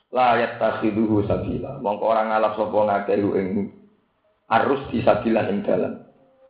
[0.08, 1.76] Layat takhiduhu sabila.
[1.84, 3.48] Mongko orang ngalap sopo ngakehu ing
[4.48, 5.94] arus di sabilan ing dalan.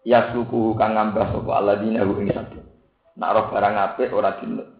[0.07, 2.62] Ya suku kang ngambah sopo Allah dinahu ing sabil.
[3.18, 4.70] Nak roh barang apik ora dinut.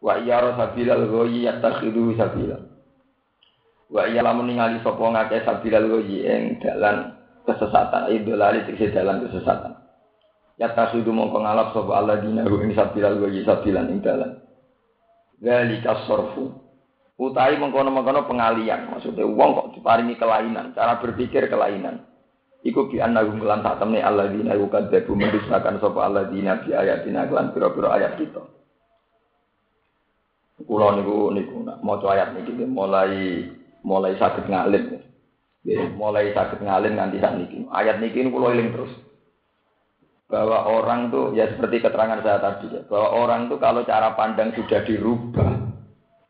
[0.00, 2.56] Wa iya roh sabilal goyi ya takhiduhu sabila.
[3.92, 7.12] Wa iya lamun ningali sopo ngakeh sabilal goyi ing dalan
[7.44, 8.08] kesesatan.
[8.08, 9.73] Idolali tikse dalan kesesatan.
[10.54, 14.38] Ya tasudu mongko ngalap sapa Allah dina ing sabilal wa sabilan ing dalan.
[15.42, 16.62] Zalika sorfu.
[17.14, 22.02] Utai mengkono-mengkono pengalian, maksudnya uang kok diparingi kelainan, cara berpikir kelainan.
[22.66, 27.94] Iku bi annahu lan tak temne alladzina yukadzabu mendustakan sapa alladzina bi ayatina lan pira-pira
[28.00, 28.42] ayat kita.
[30.64, 33.46] Kula niku niku nak maca ayat niki mulai
[33.84, 34.96] mulai sakit ngalim.
[35.94, 37.68] mulai sakit ngalim nganti sak niki.
[37.68, 39.03] Ayat niki kula eling terus
[40.28, 44.56] bahwa orang tuh ya seperti keterangan saya tadi ya, bahwa orang tuh kalau cara pandang
[44.56, 45.64] sudah dirubah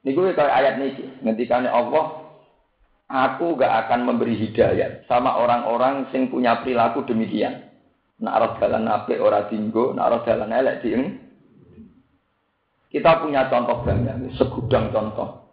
[0.05, 2.28] Niku kayak ayat niki, ngendikane Allah,
[3.09, 7.72] aku gak akan memberi hidayah sama orang-orang sing punya perilaku demikian.
[8.20, 11.24] Nak roh dalan apik ora dinggo, nak roh dalan elek dieng.
[12.92, 15.51] Kita punya contoh banyak, segudang contoh.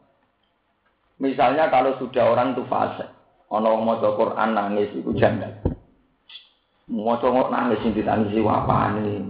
[1.18, 3.08] Misalnya kalau sudah orang itu fase,
[3.50, 5.64] ono mau Quran nangis itu janda.
[6.92, 9.24] Mau coba nangis sing ditangisi wapane.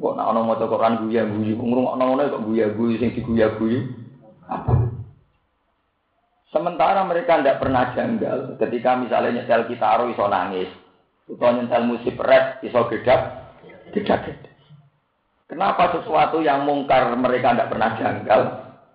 [0.00, 3.84] Kok nak ono maca Quran guya-guyu, ngrungokno ngono kok guya-guyu sing diguya-guyu.
[4.48, 4.72] Apa?
[6.48, 10.72] Sementara mereka tidak pernah janggal ketika misalnya nyetel kitaro iso nangis,
[11.28, 13.52] atau nyetel musik rap iso gedak
[13.92, 14.24] gedak.
[15.52, 18.40] Kenapa sesuatu yang mungkar mereka tidak pernah janggal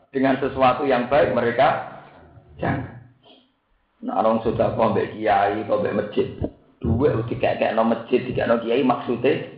[0.10, 2.02] dengan sesuatu yang baik mereka
[2.58, 2.98] janggal?
[4.06, 6.28] Nah, orang sudah kau kiai, kau masjid,
[6.80, 9.52] dua tiga kayak no masjid, tiga no kiai maksudnya.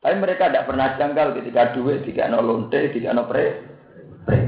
[0.00, 3.68] Tapi mereka tidak pernah janggal ketika duit, tiga no lonte, tiga no pre,
[4.24, 4.38] pre.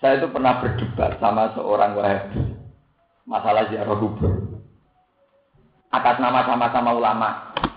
[0.00, 2.60] Saya itu pernah berdebat sama seorang wahabi
[3.30, 4.58] masalah ziarah kubur.
[5.90, 7.30] Atas nama sama-sama ulama,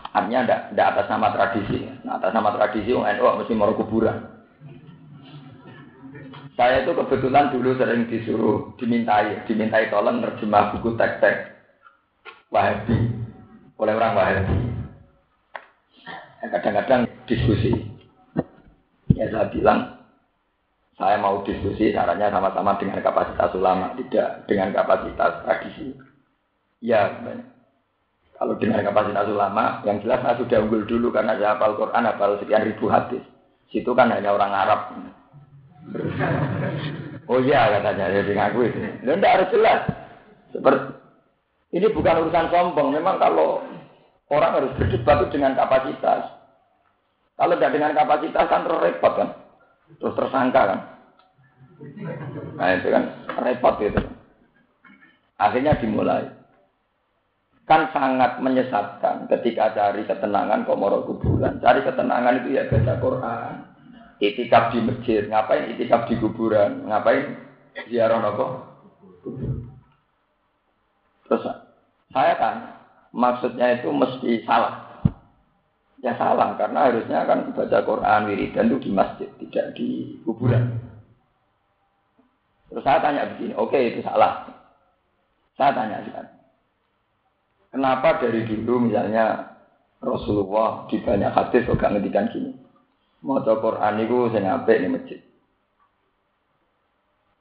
[0.10, 1.78] artinya tidak tidak atas nama tradisi.
[2.06, 4.33] Nah, atas nama tradisi, orang NU mesti mau kuburan.
[6.54, 11.50] Saya itu kebetulan dulu sering disuruh dimintai, dimintai tolong terjemah buku teks-teks
[12.54, 13.10] Wahabi
[13.82, 14.58] oleh orang Wahabi.
[16.44, 17.74] Kadang-kadang diskusi.
[19.18, 19.98] Ya saya bilang,
[21.02, 25.98] saya mau diskusi caranya sama-sama dengan kapasitas ulama, tidak dengan kapasitas tradisi.
[26.84, 27.10] Ya,
[28.38, 32.38] kalau dengan kapasitas ulama, yang jelas saya sudah unggul dulu karena saya hafal Quran, hafal
[32.38, 33.24] sekian ribu hadis.
[33.74, 34.94] Situ kan hanya orang Arab.
[37.28, 38.78] Oh iya katanya, jadi ngaku itu.
[39.08, 39.82] Dan tidak harus jelas.
[40.52, 40.92] Seperti
[41.74, 42.94] ini bukan urusan sombong.
[42.94, 43.64] Memang kalau
[44.30, 46.22] orang harus berdebat itu dengan kapasitas.
[47.34, 49.30] Kalau tidak dengan kapasitas kan terus repot kan.
[49.98, 50.80] Terus tersangka kan.
[52.60, 53.04] Nah itu kan
[53.42, 54.02] repot itu.
[55.42, 56.30] Akhirnya dimulai.
[57.64, 61.58] Kan sangat menyesatkan ketika cari ketenangan komoro kuburan.
[61.64, 63.73] Cari ketenangan itu ya baca Quran.
[64.24, 65.28] Itikaf di masjid.
[65.28, 66.88] Ngapain itikaf di kuburan?
[66.88, 67.36] Ngapain
[67.92, 68.64] ziarah nopo?
[71.28, 71.44] Terus
[72.16, 72.56] saya kan
[73.12, 74.80] maksudnya itu mesti salah.
[76.04, 80.76] Ya salah, karena harusnya kan baca Quran, wiridan itu di masjid, tidak di kuburan.
[82.68, 84.44] Terus saya tanya begini, oke okay, itu salah.
[85.56, 86.36] Saya tanya sekarang.
[87.72, 89.56] Kenapa dari dulu misalnya
[90.04, 92.52] Rasulullah di banyak hadis gak ngedikan gini.
[93.24, 95.20] Mau Quran itu saya apik di masjid.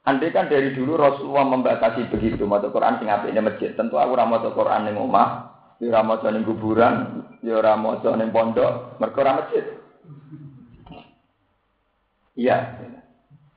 [0.07, 3.75] Andai kan dari dulu Rasulullah membatasi begitu, mau Quran sing apik di masjid.
[3.75, 5.27] Tentu aku ora maca Quran ning omah,
[5.83, 9.63] ya ora maca ning kuburan, ya ora maca ning pondok, mergo ora masjid.
[12.39, 12.57] Iya.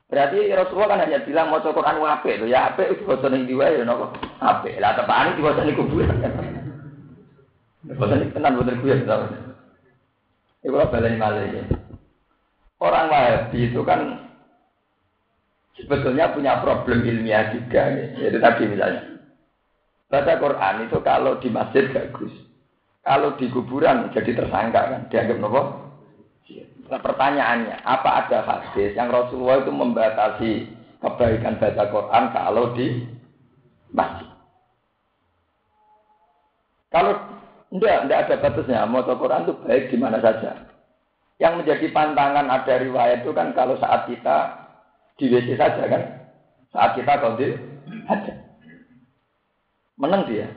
[0.07, 3.87] Berarti Rasulullah kan hanya bilang maca Quran apik lho, ya apik diwaca ning diwa ya
[3.87, 4.11] napa?
[4.43, 4.79] Apik.
[4.83, 6.15] Lah tepane diwaca ning kuburan.
[7.87, 9.15] Boten tenan boten kuwi ya.
[10.67, 11.86] Iku baleni malih ya.
[12.77, 14.29] Orang Wahabi itu kan
[15.73, 18.05] sebetulnya punya problem ilmiah juga, ya.
[18.21, 19.17] yaitu tadi misalnya
[20.07, 22.31] Baca Quran itu kalau di masjid bagus.
[23.03, 25.61] Kalau di kuburan jadi tersangka kan, dianggap nopo.
[26.87, 30.51] Nah, pertanyaannya, apa ada hadis yang Rasulullah itu membatasi
[31.03, 33.03] kebaikan baca Quran kalau di
[33.91, 34.31] masjid?
[36.87, 37.19] Kalau
[37.75, 38.87] enggak, enggak ada batasnya.
[38.87, 40.71] Mau Quran itu baik di mana saja.
[41.37, 44.37] Yang menjadi pantangan ada riwayat itu kan kalau saat kita
[45.21, 46.03] di WC saja kan.
[46.73, 47.53] Saat kita kondil
[48.09, 48.33] ada.
[49.97, 50.49] Menang dia.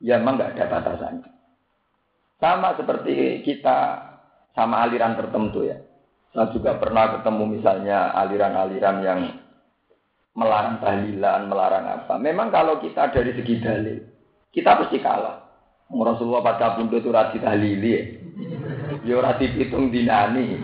[0.00, 1.28] Ya memang nggak ada batasannya.
[2.38, 4.08] Sama seperti kita
[4.54, 5.76] sama aliran tertentu ya.
[6.32, 9.20] Saya juga pernah ketemu misalnya aliran-aliran yang
[10.38, 12.14] melarang tahlilan, melarang apa.
[12.20, 13.98] Memang kalau kita dari segi dalil,
[14.54, 15.48] kita pasti kalah.
[15.88, 18.27] Rasulullah pada buntu itu rati tahlili
[19.04, 19.16] ya.
[19.20, 20.58] Rati hitung dinani.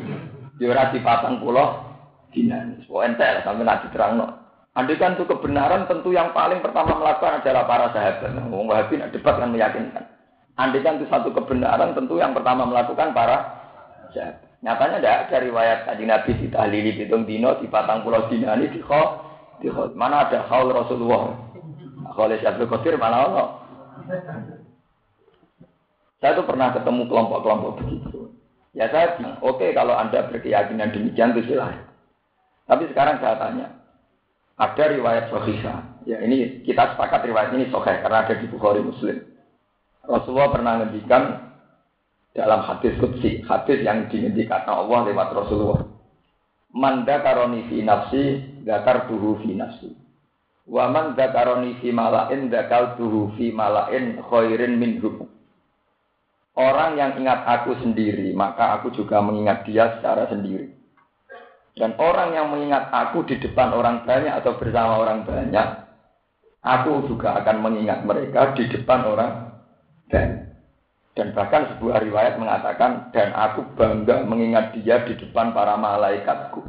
[0.62, 1.82] Ya rati patang pulau
[2.30, 2.82] dinani.
[2.86, 4.26] So entek sampai nanti terang no.
[4.74, 8.34] Andai kan itu kebenaran tentu yang paling pertama melakukan adalah para sahabat.
[8.50, 10.02] Wong Wahabi nak debat kan meyakinkan.
[10.58, 13.36] Andai kan itu satu kebenaran tentu yang pertama melakukan para
[14.10, 14.44] sahabat.
[14.64, 18.72] Nyatanya tidak ada riwayat tadi Nabi di tahlili hitung dino di patang pulau dina ini
[18.72, 19.02] di kho,
[19.60, 19.92] di kho.
[19.92, 21.36] Mana ada khaul Rasulullah?
[22.16, 23.46] Khaul Syabdul Qadir mana Allah?
[26.16, 28.23] Saya itu pernah ketemu kelompok-kelompok begitu.
[28.74, 31.86] Ya bilang, oke okay, kalau Anda berkeyakinan demikian itu silahkan.
[32.66, 33.66] Tapi sekarang saya tanya,
[34.58, 36.02] ada riwayat sahihah.
[36.10, 39.22] Ya ini kita sepakat riwayat ini sahih karena ada di Bukhari Muslim.
[40.04, 41.22] Rasulullah pernah ngendikan
[42.34, 45.86] dalam hadis kutsi, hadis yang dingendikan Allah lewat Rasulullah.
[46.74, 48.22] Man dzakaroni fi nafsi,
[49.06, 49.94] tuhu fi nafsi.
[50.66, 52.50] Wa man dzakaroni fi malain,
[52.98, 55.30] tuhu fi malain khairin minhu.
[56.54, 60.70] Orang yang ingat aku sendiri, maka aku juga mengingat dia secara sendiri.
[61.74, 65.66] Dan orang yang mengingat aku di depan orang banyak atau bersama orang banyak,
[66.62, 69.30] aku juga akan mengingat mereka di depan orang
[70.06, 70.54] banyak.
[71.14, 76.62] Dan bahkan sebuah riwayat mengatakan, dan aku bangga mengingat dia di depan para malaikatku.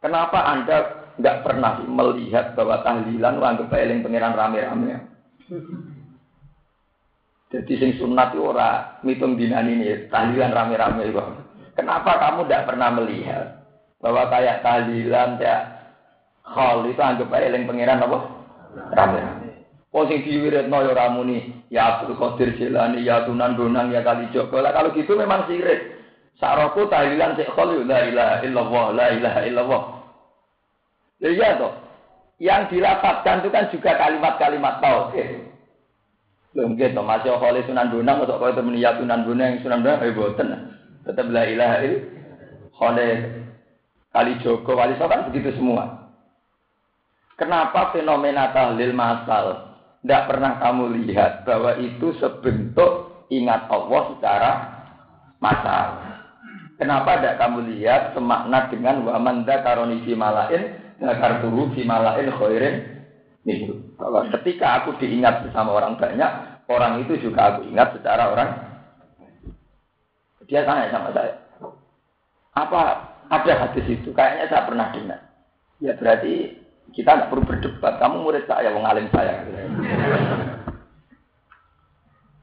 [0.00, 0.78] Kenapa Anda
[1.20, 5.04] nggak pernah melihat bahwa tahlilan anggap eling pengiran rame-rame?
[7.48, 11.22] Jadi sing sunat itu ora mitung dinan ini tahlilan rame-rame itu.
[11.72, 13.64] Kenapa kamu tidak pernah melihat
[14.04, 15.56] bahwa kayak tahlilan ya
[16.44, 18.18] hal itu anggap eling pengiran apa?
[18.92, 19.48] Rame-rame.
[19.88, 24.60] Oh sing diwiritno ya ramuni, ya Abdul Qadir Jilani, ya Tunan Bonang, ya Kali Joko.
[24.60, 25.96] Lah kalau gitu memang sirik.
[26.36, 29.82] Saroku tahlilan sik khol la ilaha illallah, la ilaha illallah.
[31.24, 31.72] Ya iya toh.
[32.38, 35.47] Yang dilapatkan itu kan juga kalimat-kalimat tauhid.
[36.56, 40.16] Nggih to, masih khol Sunan Bonang kok koyo temen ya Tunan Bonang, Sunan Bonang eh
[40.16, 40.48] boten.
[41.04, 43.16] Tetap la ilaha illallah.
[44.08, 46.10] Kali Joko, Wali kan begitu semua.
[47.38, 54.50] Kenapa fenomena tahlil masal tidak pernah kamu lihat bahwa itu sebentuk ingat Allah secara
[55.38, 55.86] masal.
[56.80, 60.62] Kenapa tidak kamu lihat semakna dengan wa manda karoni fi malain
[60.98, 62.97] kartuhu fi malain khairin
[63.48, 63.74] itu.
[63.96, 66.30] Kalau ketika aku diingat bersama orang banyak,
[66.68, 68.50] orang itu juga aku ingat secara orang.
[70.48, 71.36] Dia tanya sama saya,
[72.56, 72.80] apa
[73.28, 74.10] ada hadis itu?
[74.16, 75.20] Kayaknya saya pernah dengar.
[75.78, 76.56] Ya berarti
[76.96, 78.00] kita tidak perlu berdebat.
[78.00, 79.44] Kamu murid saya, wong alim saya.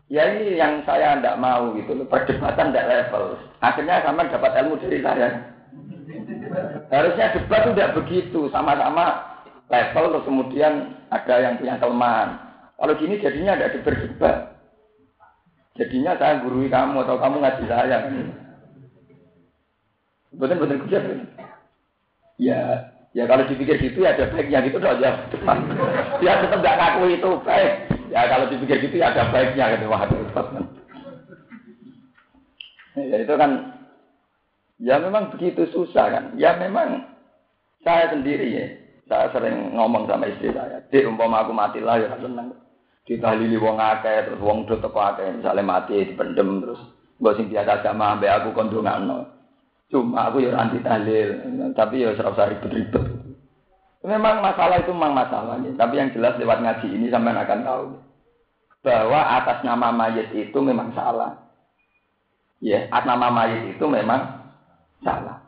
[0.05, 1.97] Ya ini yang saya tidak mau gitu.
[2.05, 3.41] Perdebatan tidak level.
[3.59, 5.27] Akhirnya sama dapat ilmu dari saya.
[6.93, 8.47] Harusnya debat tidak begitu.
[8.53, 9.34] Sama-sama
[9.70, 10.74] level terus kemudian
[11.09, 12.30] ada yang punya kelemahan.
[12.76, 14.38] Kalau gini jadinya tidak berdebat.
[15.76, 17.97] Jadinya saya gurui kamu atau kamu ngaji saya.
[20.36, 20.99] Betul-betul kerja.
[22.36, 25.16] Ya Ya kalau dipikir gitu ya ada baiknya gitu dong ya.
[26.20, 27.74] Dia tetap nggak ngaku itu baik.
[28.11, 30.03] Ya kalau dipikir gitu ya ada baiknya gitu wah
[32.99, 33.51] Ya itu kan
[34.84, 36.24] ya memang begitu susah kan.
[36.36, 37.07] Ya memang
[37.88, 38.68] saya sendiri ya.
[39.05, 42.57] Saya sering ngomong sama istri saya, "Dik, umpama aku mati lah ya seneng."
[43.05, 46.81] Ditahlili wong akeh terus wong do teko akeh, misale mati dipendem terus
[47.21, 49.29] mbok sing biasa sama ambek aku kondongano.
[49.93, 51.37] Cuma aku ya anti tahlil,
[51.77, 53.05] tapi ya serasa ribet-ribet.
[54.05, 55.69] Memang masalah itu memang masalahnya.
[55.77, 57.85] Tapi yang jelas lewat ngaji ini sampai akan tahu
[58.85, 61.33] bahwa atas nama mayat itu memang salah.
[62.61, 64.49] Ya, atas nama mayat itu memang
[65.01, 65.44] salah.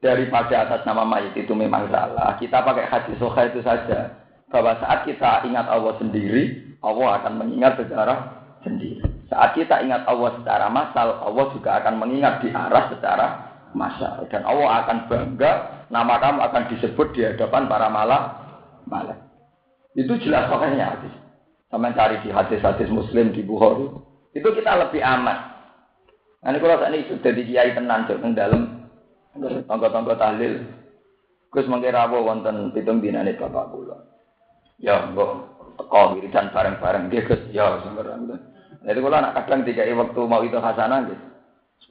[0.00, 4.16] Daripada atas nama mayat itu memang salah, kita pakai hadis soha itu saja.
[4.48, 9.04] Bahwa saat kita ingat Allah sendiri, Allah akan mengingat secara sendiri.
[9.28, 13.26] Saat kita ingat Allah secara masal, Allah juga akan mengingat di arah secara
[13.76, 14.24] masal.
[14.32, 15.52] Dan Allah akan bangga,
[15.92, 18.24] nama kamu akan disebut di hadapan para malak.
[18.88, 19.20] malak.
[19.94, 21.14] Itu jelas pokoknya hadis.
[21.70, 23.86] Sama cari di hadis-hadis muslim di Bukhari.
[24.34, 25.38] Itu kita lebih aman.
[26.40, 28.79] Nah, ini kalau saat ini sudah di kiai tenan, jauh dalam
[29.38, 30.64] tonggo-tonggo tahlil.
[31.50, 33.98] Gus mengira wonten pitung dinane bapak kula.
[34.78, 38.30] Ya, mbok teko wiridan bareng-bareng dia Gus ya sembarang.
[38.86, 41.26] Itu kalau anak kadang tiga waktu mau itu hasanah gitu.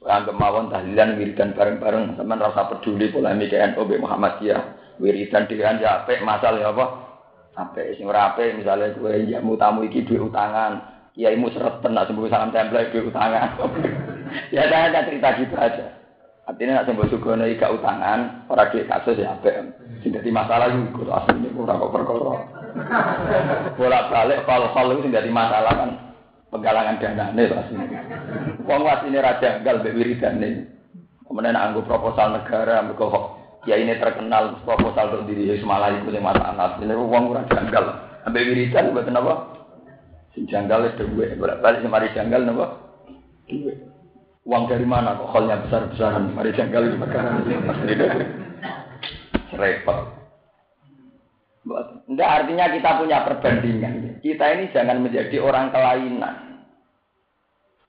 [0.00, 6.24] Anggap mawon tahlilan wiridan bareng-bareng teman rasa peduli polemik NU Muhammadiyah wiridan dirian ya apik
[6.24, 6.86] masal ya apa?
[7.60, 11.04] Apik sing ora apik misale kowe ya tamu iki duwe utangan.
[11.10, 13.60] Kiaimu sereten nak sembuh salam tempel duwe utangan.
[14.54, 15.99] ya saya ada cerita gitu aja.
[16.50, 19.54] Artinya nak sembuh sugono ika utangan, ora duwe kasus ya apik.
[20.02, 22.34] Sing dadi masalah iku asline ora kok perkara.
[23.78, 25.90] Bolak-balik kol-kol itu jadi masalah kan
[26.50, 27.74] penggalangan dana nih pasti.
[28.66, 30.66] Wong ini raja gal ini.
[31.30, 33.06] Kemudian anggo proposal negara, mereka
[33.62, 36.82] ya ini terkenal proposal untuk diri semalah itu yang masalah.
[36.82, 37.84] Ini uang kurang janggal.
[38.26, 39.34] Ambil wiridan buat apa?
[40.34, 42.66] Si janggal itu gue bolak-balik mari janggal napa?
[44.48, 46.32] Uang dari mana kok holnya besar-besaran?
[46.32, 47.30] Mari janggal di perkara.
[49.60, 49.98] Repot.
[52.08, 54.18] Tidak artinya kita punya perbandingan.
[54.24, 56.36] Kita ini jangan menjadi orang kelainan.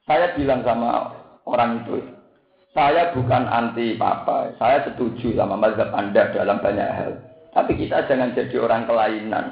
[0.04, 1.16] Saya bilang sama
[1.48, 2.04] orang itu,
[2.76, 7.12] saya bukan anti papa, saya setuju sama mazhab Anda dalam banyak hal.
[7.56, 9.46] Tapi kita jangan jadi orang kelainan.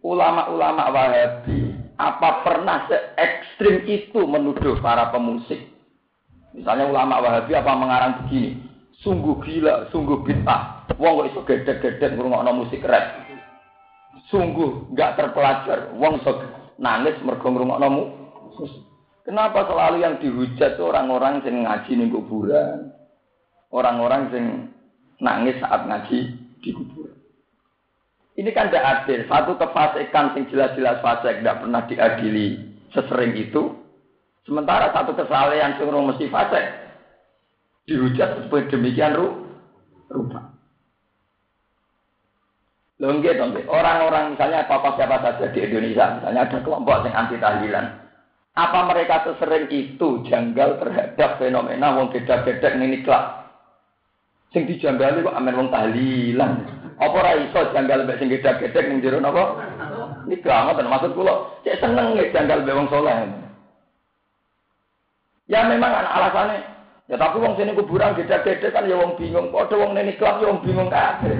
[0.00, 5.70] Ulama-ulama Wahabi, apa pernah se ekstrim itu menuduh para pemusik?
[6.54, 8.62] Misalnya ulama Wahabi apa mengarang begini,
[9.02, 10.86] sungguh gila, sungguh bid'ah.
[10.98, 13.26] Wong kok iso gedek-gedek ngrungokno musik rap.
[14.30, 15.90] Sungguh nggak terpelajar.
[15.98, 16.32] Wong iso
[16.78, 18.82] nangis mergo ngrungokno musik.
[19.24, 22.92] Kenapa selalu yang dihujat orang-orang yang ngaji di kuburan?
[23.72, 24.46] Orang-orang yang
[25.18, 26.18] nangis saat ngaji
[26.62, 26.93] di kuburan.
[28.34, 29.20] Ini kan tidak adil.
[29.30, 32.58] Satu kefasikan yang jelas-jelas fasik tidak pernah diadili
[32.90, 33.78] sesering itu.
[34.42, 36.64] Sementara satu kesalahan yang mesti fasik
[37.88, 39.16] dihujat seperti demikian
[40.10, 40.54] rupa.
[43.02, 43.36] Lengge,
[43.66, 47.86] orang-orang misalnya apa siapa saja di Indonesia, misalnya ada kelompok yang anti tahlilan,
[48.54, 53.26] apa mereka sesering itu janggal terhadap fenomena wong beda-beda ini kelas?
[54.54, 56.83] Sing dijanggali kok amen wong tahlilan.
[56.94, 59.58] Apa ora iso janggal mbek sing beda-beda ning jero napa?
[60.24, 61.34] Ini banget maksud kula,
[61.66, 63.16] cek seneng nek janggal mbek wong saleh.
[65.50, 66.62] Ya memang alasannya.
[67.04, 69.52] Ya tapi wong sini kuburan beda-beda kan ya wong bingung.
[69.52, 71.34] Padha wong neni klub ya wong bingung kabeh.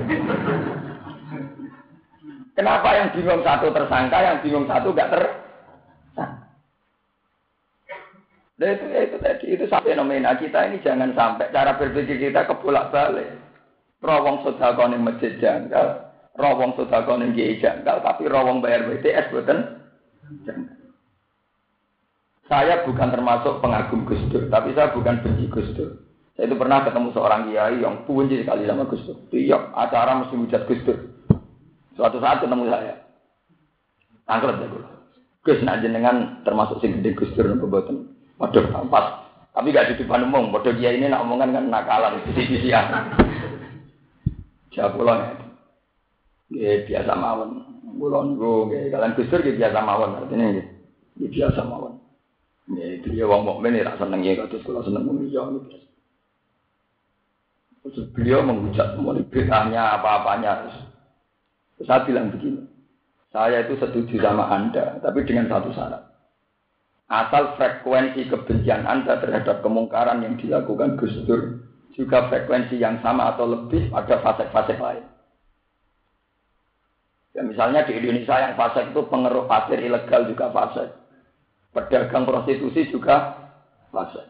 [2.54, 5.24] Kenapa yang bingung satu tersangka, yang bingung satu gak ter
[8.54, 12.94] Nah itu ya itu tadi itu fenomena kita ini jangan sampai cara berpikir kita kebolak
[12.94, 13.26] balik.
[14.04, 20.76] Rawong sodakon yang masjid janggal, rawong sodakon yang kiai janggal, tapi rawong bayar BTS janggal.
[22.44, 26.04] Saya bukan termasuk pengagum Gus Dur, tapi saya bukan benci Gus Dur.
[26.36, 29.16] Saya itu pernah ketemu seorang kiai yang punji sekali sama Gus Dur.
[29.32, 30.98] Iya, acara mesti hujat Gus Dur.
[31.96, 33.00] Suatu saat ketemu saya.
[34.28, 34.84] Tangklet ya gue.
[35.44, 38.12] Gus nak jenengan termasuk sing gede Gus Dur nopo boten.
[38.36, 39.24] Waduh, pas.
[39.54, 40.52] Tapi gak di depan umum.
[40.76, 43.14] Dia ini nak omongan kan nakalan, bisi-bisian.
[44.74, 45.20] Jawab pulang
[46.50, 46.74] ya.
[46.84, 47.50] biasa mawon.
[47.94, 50.18] Pulang gue, kalian kusur ya biasa mawon.
[50.18, 50.64] Artinya ya,
[51.30, 51.94] biasa mawon.
[52.74, 55.88] Ya, dia wong mukmin ya seneng ya, terus kalau seneng ya ini biasa.
[57.84, 60.72] Terus beliau mengucap mau beritanya apa-apanya.
[61.76, 62.64] Terus saya bilang begini,
[63.28, 66.02] saya itu setuju sama Anda, tapi dengan satu syarat.
[67.12, 71.60] Asal frekuensi kebencian Anda terhadap kemungkaran yang dilakukan Gus Dur
[71.94, 75.06] juga frekuensi yang sama atau lebih pada fase-fase lain.
[77.34, 80.94] Ya, misalnya di Indonesia yang fase itu pengeruh pasir ilegal juga fase.
[81.74, 83.50] Pedagang prostitusi juga
[83.90, 84.22] fase.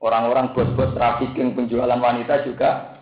[0.00, 3.00] Orang-orang bos-bos trafficking penjualan wanita juga.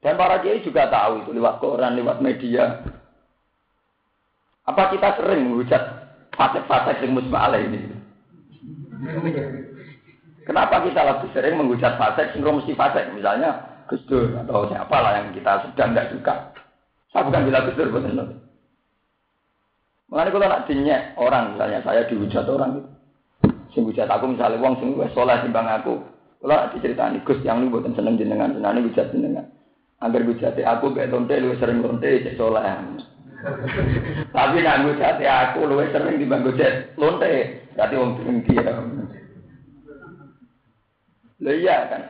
[0.00, 2.80] Dan para kiai juga tahu itu lewat koran, lewat media.
[4.64, 5.82] Apa kita sering menghujat
[6.32, 7.80] fase-fase yang musbah ini?
[10.48, 15.36] Kenapa kita lebih sering menghujat fasik, singgung mesti fasik, misalnya Gus atau siapa lah yang
[15.36, 16.34] kita sedang tidak suka.
[17.12, 18.16] Saya bukan bilang Gus Dur, betul
[20.08, 22.88] Mengenai kalau nak dinyek orang, misalnya saya dihujat orang gitu.
[23.76, 26.00] Sing hujat aku misalnya uang sing wis soleh timbang aku.
[26.40, 29.44] Kalau nak diceritani Gus yang lu buatan seneng jenengan, senang ini hujat jenengan.
[30.00, 32.64] Agar hujat aku gak lonte lu sering lonte cek soleh.
[34.32, 37.68] Tapi nak hujat aku lu sering timbang hujat lonte.
[37.76, 38.72] Berarti wong tinggi ya.
[41.42, 42.02] Loh iya kan.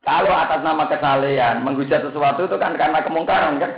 [0.00, 3.72] Kalau atas nama kesalehan menghujat sesuatu itu kan karena kemungkaran kan.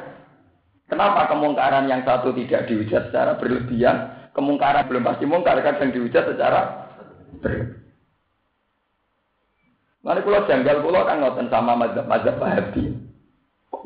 [0.87, 6.25] Kenapa kemungkaran yang satu tidak dihujat secara berlebihan, kemungkaran belum pasti mungkar kan yang dihujat
[6.31, 6.91] secara
[7.41, 7.83] berlebihan.
[10.03, 12.91] Nanti kalau janggal pulau kan ngoten sama mazhab mazhab Wahabi.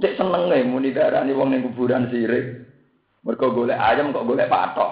[0.01, 2.64] Cek seneng nih muni darah nih wong yang kuburan sirik.
[3.20, 4.90] Mereka golek ayam kok golek patok.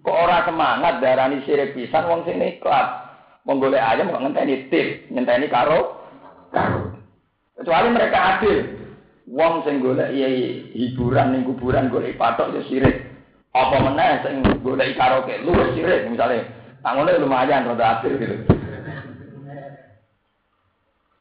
[0.00, 3.11] Kok ora semangat darani sirik pisan wong sini ikhlas.
[3.42, 5.98] Wong golek ayam kok ngenteni tip, ngenteni karo
[6.54, 6.94] karo.
[7.58, 8.58] Kecuali mereka adil.
[9.26, 10.28] Wong sing golek iya
[10.74, 13.02] hiburan ning kuburan golek patok ya sirik.
[13.54, 16.46] Apa meneh sing golek karaoke lu sirik misalnya.
[16.82, 18.36] Tanggungnya lumayan rada adil gitu.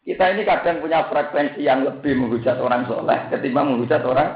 [0.02, 4.34] Kita ini kadang punya frekuensi yang lebih menghujat orang soleh ketimbang menghujat orang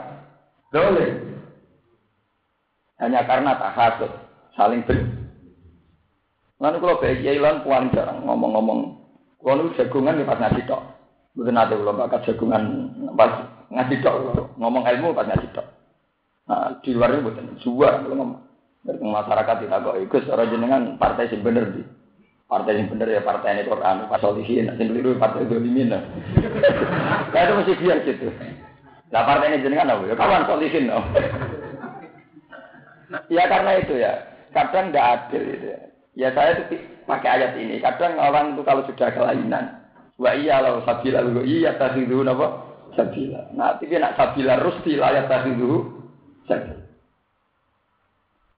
[0.70, 1.10] soleh.
[3.02, 4.12] Hanya karena tak hasut
[4.54, 5.15] saling ber.
[6.56, 8.80] Lalu kalau baik ya ilan puan jarang ngomong-ngomong.
[9.44, 10.82] Kalau jagungan ya pas ngaji tok.
[11.36, 12.64] Bukan nanti kalau bakat jagungan
[13.20, 13.32] pas
[13.68, 14.16] ngaji tok.
[14.56, 15.68] Ngomong ilmu pas ngaji tok.
[16.48, 18.42] Nah di luar itu bukan jual kalau ngomong.
[18.86, 21.82] Dari masyarakat kita kok ikut secara jenengan partai sih bener di.
[22.46, 25.90] Partai yang bener ya partai ini Quran, pas solihin, sing keliru partai dolimin.
[25.90, 28.30] Nah itu mesti biar gitu.
[29.10, 30.06] Lah partai ini jenengan apa?
[30.06, 30.94] Ya kawan solihin.
[33.34, 34.14] Ya karena itu ya
[34.54, 35.82] kadang tidak adil itu ya.
[36.16, 37.84] Ya saya itu pakai ayat ini.
[37.84, 39.84] Kadang orang itu kalau sudah kelainan,
[40.16, 42.48] wa iya lo sabila lo iya dulu apa
[42.96, 43.52] sabila.
[43.52, 46.02] Nah, tapi nak sabila rusti layak dulu
[46.48, 46.84] sabila.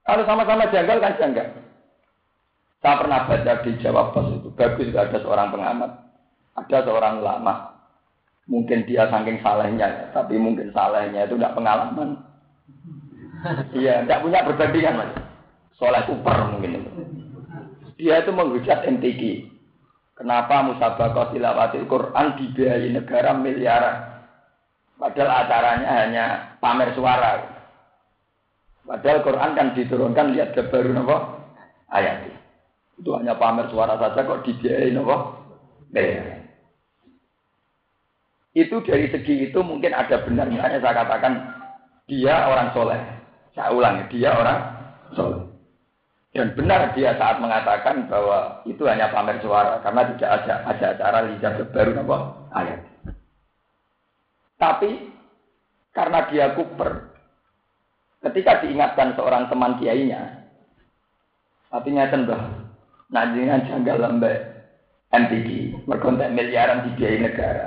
[0.08, 1.48] Kalau sama-sama janggal kan janggal.
[2.78, 5.90] Saya pernah baca di Jawa Pos itu, bagus ada seorang pengamat,
[6.54, 7.74] ada seorang ulama.
[8.46, 12.22] Mungkin dia saking salehnya, ya, tapi mungkin salehnya itu tidak pengalaman.
[13.74, 15.12] Iya, tidak punya perbandingan mas.
[15.76, 16.90] Soleh super mungkin itu.
[17.98, 19.50] Dia itu menghujat MTQ.
[20.14, 23.96] Kenapa musabaqah tilawatil Quran dibiayai negara miliaran?
[24.98, 26.24] Padahal acaranya hanya
[26.62, 27.42] pamer suara.
[28.86, 31.16] Padahal Quran kan diturunkan lihat baru nopo
[31.90, 32.30] ayat.
[32.98, 35.16] Itu hanya pamer suara saja kok dibiayai nopo
[35.90, 36.46] miliaran.
[38.54, 41.34] Itu dari segi itu mungkin ada benar misalnya saya katakan
[42.10, 43.02] dia orang soleh.
[43.54, 44.58] Saya ulangi dia orang
[45.14, 45.57] soleh.
[46.28, 51.18] Dan benar dia saat mengatakan bahwa itu hanya pamer suara karena tidak ada ada acara
[51.24, 52.16] lidah baru apa
[52.52, 52.80] ayat.
[54.60, 54.90] Tapi
[55.96, 57.10] karena dia kuper,
[58.28, 60.46] ketika diingatkan seorang teman kiainya,
[61.72, 62.42] artinya tembah,
[63.08, 64.32] nanjengan janggal lembe
[65.08, 65.48] MPD,
[65.88, 67.66] merkontek miliaran di biaya negara.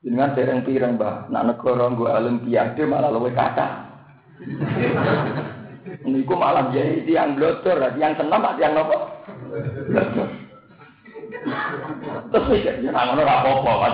[0.00, 3.68] Dengan dereng pirang bah, nak negara gua olimpiade malah luwe kata.
[6.04, 8.98] Niku malah jadi tiang blotor, tiang senam, tiang nopo.
[12.30, 13.88] Terus mikir, ya ngono ora apa-apa.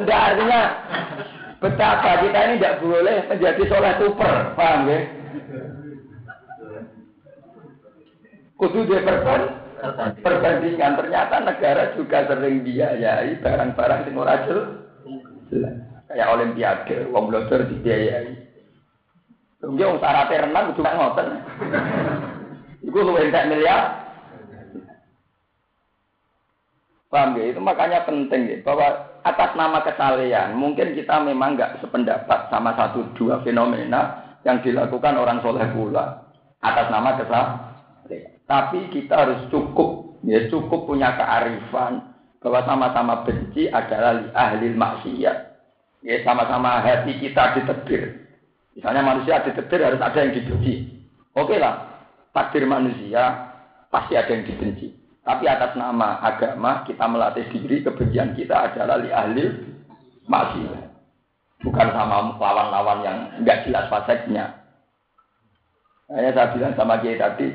[0.00, 0.60] Enggak artinya
[1.60, 4.98] betapa kita ini tidak boleh menjadi soleh super, paham ya?
[8.58, 9.42] Kudu dia perban,
[10.24, 14.66] perbandingan ternyata negara juga sering biayai barang-barang sing ora jelas.
[16.08, 18.47] Kayak olimpiade, wong blotor dibiayai.
[19.58, 21.28] Tunggu wong syaratnya renang kudu ngoten.
[22.86, 24.06] Iku luwih entek miliar.
[27.10, 27.50] Paham ya?
[27.50, 33.02] Itu makanya penting ya, bahwa atas nama kesalehan, mungkin kita memang nggak sependapat sama satu
[33.16, 36.28] dua fenomena yang dilakukan orang soleh pula
[36.60, 38.36] atas nama kesalehan.
[38.44, 45.38] Tapi kita harus cukup, ya cukup punya kearifan bahwa sama-sama benci adalah ahli maksiat.
[46.06, 48.27] Ya sama-sama hati kita ditebir.
[48.78, 50.86] Misalnya manusia ditetir harus ada yang dibenci.
[51.34, 53.50] Oke lah, takdir manusia
[53.90, 54.94] pasti ada yang dibenci.
[55.26, 59.44] Tapi atas nama agama kita melatih diri kebencian kita adalah li ahli
[60.30, 60.86] maksiat.
[61.58, 64.62] Bukan sama lawan-lawan yang nggak jelas faseknya.
[66.06, 67.50] Hanya saya bilang sama dia tadi,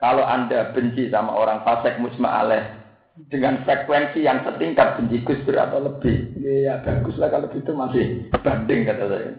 [0.00, 2.48] kalau anda benci sama orang fasek musma
[3.28, 8.88] dengan frekuensi yang setingkat benci Gus atau lebih, ya bagus lah kalau gitu masih banding
[8.88, 9.32] kata saya.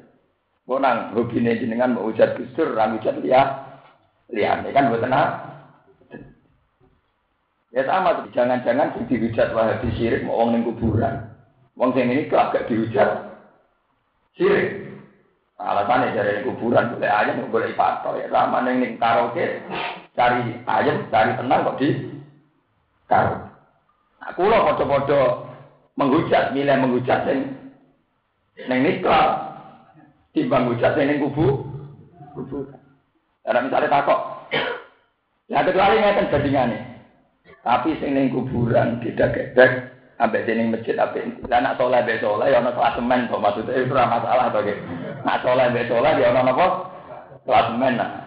[0.67, 3.79] Mau nang hobi jenengan mau ujar gusur, rang ujar lihat,
[4.35, 5.31] lihat kan buat tenang.
[7.71, 11.23] Ya sama, jangan-jangan sing dihujat wahabi sirik mau ning kuburan.
[11.79, 13.31] Wong sing ini kok agak dihujat
[14.35, 14.91] sirik.
[15.55, 19.63] Alasannya dari kuburan boleh ayam, boleh patok ya sama neng ning karaoke
[20.19, 21.87] cari ayam, cari tenang kok di
[23.07, 23.47] karaoke.
[24.35, 25.19] Aku loh foto-foto
[25.95, 27.55] menghujat, milih menghujat sing
[28.67, 29.46] neng nikah
[30.37, 31.65] timbang hujat ini kubu.
[32.37, 32.69] Kubu.
[33.41, 34.21] Karena misalnya takok.
[35.49, 36.97] Ya kecuali ngeten bandingannya
[37.67, 39.91] tapi sing ning kuburan tidak gedek
[40.23, 43.83] ambek sing masjid apik lah nak saleh be saleh ya ono klasemen kok maksudnya?
[43.83, 44.63] Itu ora masalah to
[45.27, 46.67] nak saleh be saleh ya ono napa
[47.43, 48.23] klasemen nah.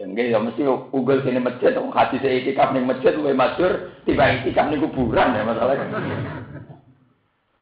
[0.00, 0.64] Jadi ya mesti
[0.96, 5.44] ugel sini masjid, hati saya itikaf ning masjid, luwe masyur, tiba itikaf ning kuburan ya
[5.44, 6.00] masalahnya.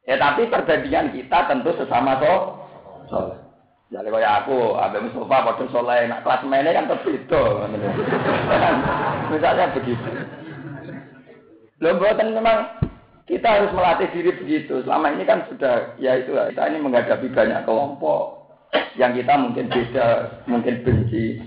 [0.06, 2.32] ya tapi perbandingan kita tentu sesama so,
[3.10, 3.47] soleh.
[3.89, 7.43] Jadi kayak aku, Abe Mustafa pada soleh, nak kelas mainnya kan terbeda.
[9.32, 10.09] Misalnya begitu.
[11.81, 12.69] Loh, buatan memang
[13.24, 14.85] kita harus melatih diri begitu.
[14.85, 18.51] Selama ini kan sudah, ya itu kita ini menghadapi banyak kelompok
[19.01, 20.09] yang kita mungkin beda,
[20.44, 21.40] mungkin benci.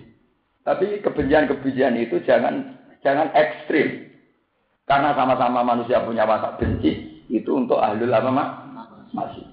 [0.66, 2.74] Tapi kebencian-kebencian itu jangan
[3.06, 4.08] jangan ekstrim.
[4.90, 8.32] Karena sama-sama manusia punya watak benci, itu untuk ahlul apa
[9.14, 9.51] masih.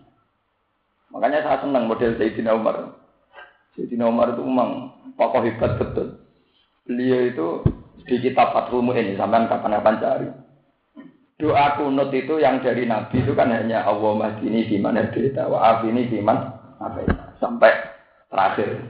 [1.09, 3.01] Makanya saya senang model Sayyidina Umar.
[3.75, 6.21] Sayyidina Umar itu memang pokok hebat betul.
[6.85, 7.49] Beliau itu
[8.09, 10.29] di kitab Fathul Mu'in, sampai kapan-kapan cari.
[11.39, 16.11] Doa kunut itu yang dari Nabi itu kan hanya Allah mahdini mana berita, wa afini
[16.11, 16.39] biman
[16.83, 16.99] apa
[17.39, 17.71] sampai
[18.27, 18.83] terakhir.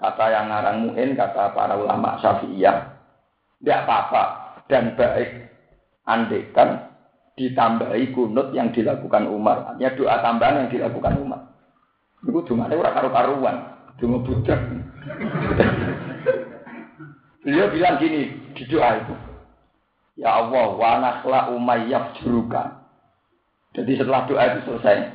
[0.00, 2.76] Kata yang ngarang Mu'in, kata para ulama Syafi'iyah,
[3.60, 4.22] tidak apa-apa
[4.68, 5.30] dan baik
[6.08, 6.95] andekan
[7.36, 9.76] ditambahi kunut yang dilakukan Umar.
[9.76, 11.40] Artinya doa tambahan yang dilakukan Umar.
[12.24, 13.56] Itu cuma ada orang karu-karuan,
[14.00, 14.60] cuma budak.
[17.44, 19.14] Beliau bilang gini di doa itu.
[20.16, 22.88] Ya Allah, wa nakhla umayyab juruka.
[23.76, 25.12] Jadi setelah doa itu selesai.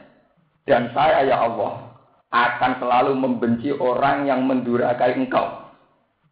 [0.69, 1.97] Dan saya ya Allah
[2.29, 5.73] akan selalu membenci orang yang mendurakai engkau.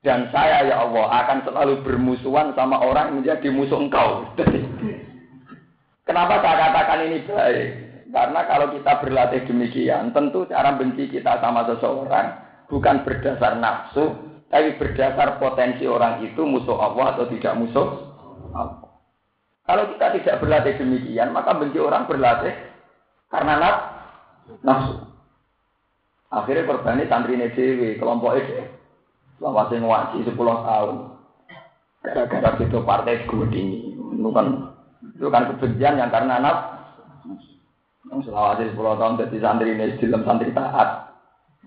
[0.05, 4.29] Dan saya ya Allah akan selalu bermusuhan sama orang yang menjadi musuh engkau.
[6.09, 7.67] Kenapa saya katakan ini baik?
[8.09, 12.33] Karena kalau kita berlatih demikian, tentu cara benci kita sama seseorang
[12.65, 14.17] bukan berdasar nafsu,
[14.49, 18.09] tapi berdasar potensi orang itu musuh Allah atau tidak musuh.
[19.69, 22.57] Kalau kita tidak berlatih demikian, maka benci orang berlatih
[23.29, 23.53] karena
[24.65, 25.05] nafsu.
[26.33, 28.65] Akhirnya korbannya santri dewi, kelompok itu.
[29.37, 30.95] Selama saya ngaji 10 tahun.
[32.05, 33.97] Gara-gara itu partai tinggi.
[33.97, 34.68] Itu kan,
[35.19, 36.79] itu kan kebencian yang karena nafsu.
[38.23, 41.11] Selawasi 10 tahun jadi santri ini, dalam santri taat.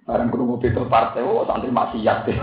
[0.08, 2.38] Barang kerungu itu partai, oh santri maksiat deh.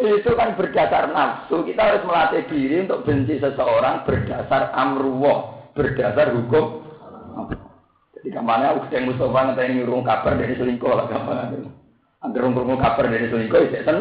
[0.16, 1.60] itu kan berdasar nafsu.
[1.60, 6.80] Kita harus melatih diri untuk benci seseorang berdasar amruwah, berdasar hukum.
[8.16, 11.68] Jadi ke mana yang Mustafa ini ngurung kabar dari selingkuh lah gampang.
[12.24, 13.98] Angger ngurung kabar dari selingkuh ya sen.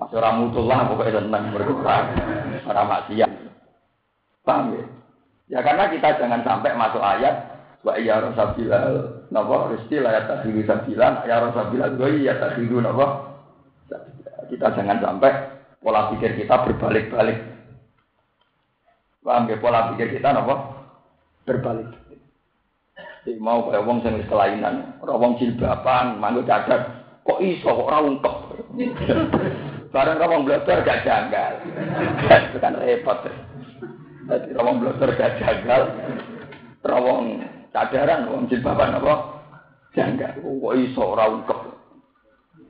[0.00, 2.04] Mas ora lah pokoknya seneng berkurang.
[2.64, 3.39] Ora maksiat.
[4.46, 4.84] Paham ya?
[5.50, 7.34] Ya karena kita jangan sampai masuk ayat
[7.80, 13.06] wa iya rasabilal napa rezeki la ya tahdilu sabila ya rasabilal wa iya tahdilu napa
[14.50, 15.32] kita jangan sampai
[15.80, 17.38] pola pikir kita berbalik-balik.
[19.22, 20.54] Paham ya pola pikir kita apa?
[21.46, 21.88] Berbalik.
[23.20, 28.00] Jadi mau kayak wong sing kelainan, ora wong jilbaban, manggo cacat, kok iso kok ora
[28.00, 28.36] untek.
[29.92, 31.52] Barang kok wong belajar gak janggal.
[32.64, 33.20] Kan repot.
[34.30, 35.82] Jadi wong belajar gak janggal.
[36.86, 37.42] Wong
[37.74, 39.42] cadaran, wong jilbaban apa?
[39.98, 40.38] Janggal.
[40.38, 41.58] Kok iso ora untek.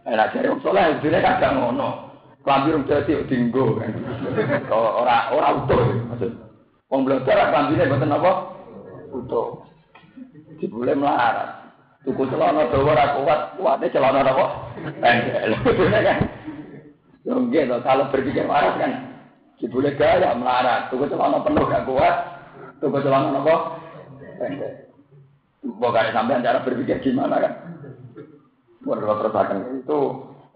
[0.09, 1.89] Enak jare wong saleh dene kadang ngono.
[2.41, 3.93] Klambi rung dadi dinggo kan.
[4.73, 6.33] Ora ora utuh maksud.
[6.89, 8.33] Wong blodor klambine mboten apa?
[9.13, 9.61] Utuh.
[10.57, 11.61] Dibule melarat.
[12.01, 14.47] Tuku celana dawa ora kuat, kuatnya celana apa?
[15.05, 15.17] Kan.
[17.29, 19.10] Yo nggih kalau berpikir waras kan.
[19.61, 22.15] Dibule gaya melarat, tuku celana penuh gak kuat,
[22.81, 23.55] tuku celana apa?
[24.41, 24.73] Pendek.
[25.61, 27.53] Bukan sampai cara berpikir gimana kan?
[28.81, 30.01] Menurut terusakan itu.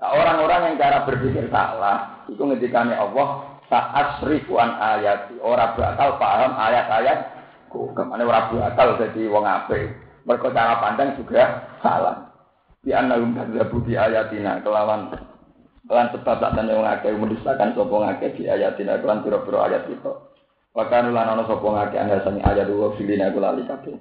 [0.00, 6.56] Nah, orang-orang yang cara berpikir salah itu ngedikannya Allah saat seribuan ayat orang bakal paham
[6.56, 7.18] ayat-ayat.
[7.68, 9.92] Ke mana orang bakal jadi wong ape
[10.24, 12.32] mereka cara pandang juga salah.
[12.80, 15.12] Di annahum kadzabu di ayatina kelawan
[15.84, 20.12] kelawan sebab tak tanya wong akeh mendustakan sapa ngake di ayatina kelawan pira-pira ayat itu
[20.74, 23.96] Wakanu lan ana sapa ngake anda sani ayat dua filina kula lali kabeh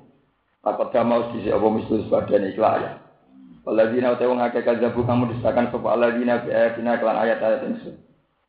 [0.64, 2.94] Takut mau sisi apa mistus badan ikhlas ayat
[3.64, 7.96] Waladina utai wong akeh kadzabu kamu disakan sapa aladina bi ayatina kelan ayat-ayat insun.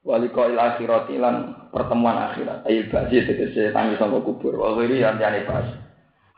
[0.02, 2.66] Waliko il akhirat lan pertemuan akhirat.
[2.66, 4.58] Ail bazi tegese tangi sangka kubur.
[4.58, 5.64] Wa ghairi yang jane pas.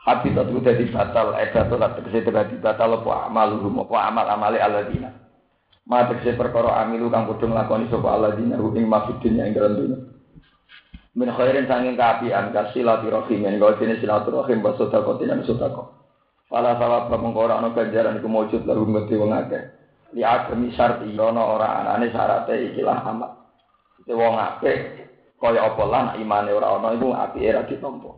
[0.05, 5.09] Habitat ku dadi batal, edato lan tegese dadi batal apa amaluhum apa amal amale aladina.
[5.87, 9.97] Ma tegese perkara amilu kang padha nglakoni sapa aladina ing mafidin ing dalem dunya.
[11.15, 13.07] Min khairin sanging kaapian kasilati
[13.39, 15.87] men kau jenis silaturahim wa sedekah lan sedekah.
[16.47, 19.63] Fala salah mengko ora ana ganjaran iku mujud lalu ngerti wong akeh.
[20.15, 23.31] Li agami syarti ana ora anane syarate ikilah amal.
[24.07, 25.07] Te wong akeh
[25.39, 28.11] kaya apa lan imane ora ana iku apike ra ditampa.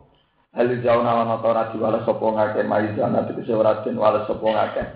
[0.54, 4.46] Hal jauh nama nata ora diwales sapa ngakeh mai jana tegese ora den wales sapa
[4.46, 4.86] ngakeh.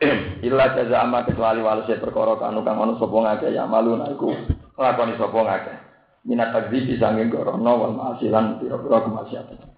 [0.46, 4.32] Illa jaza amma kecuali walese perkara kanu kang ana sapa ngakeh ya malu iku
[4.80, 5.76] lakoni sapa ngakeh.
[6.24, 9.69] Minat takdzibi sanging gorono wal masilan pira-pira kemaksiatan.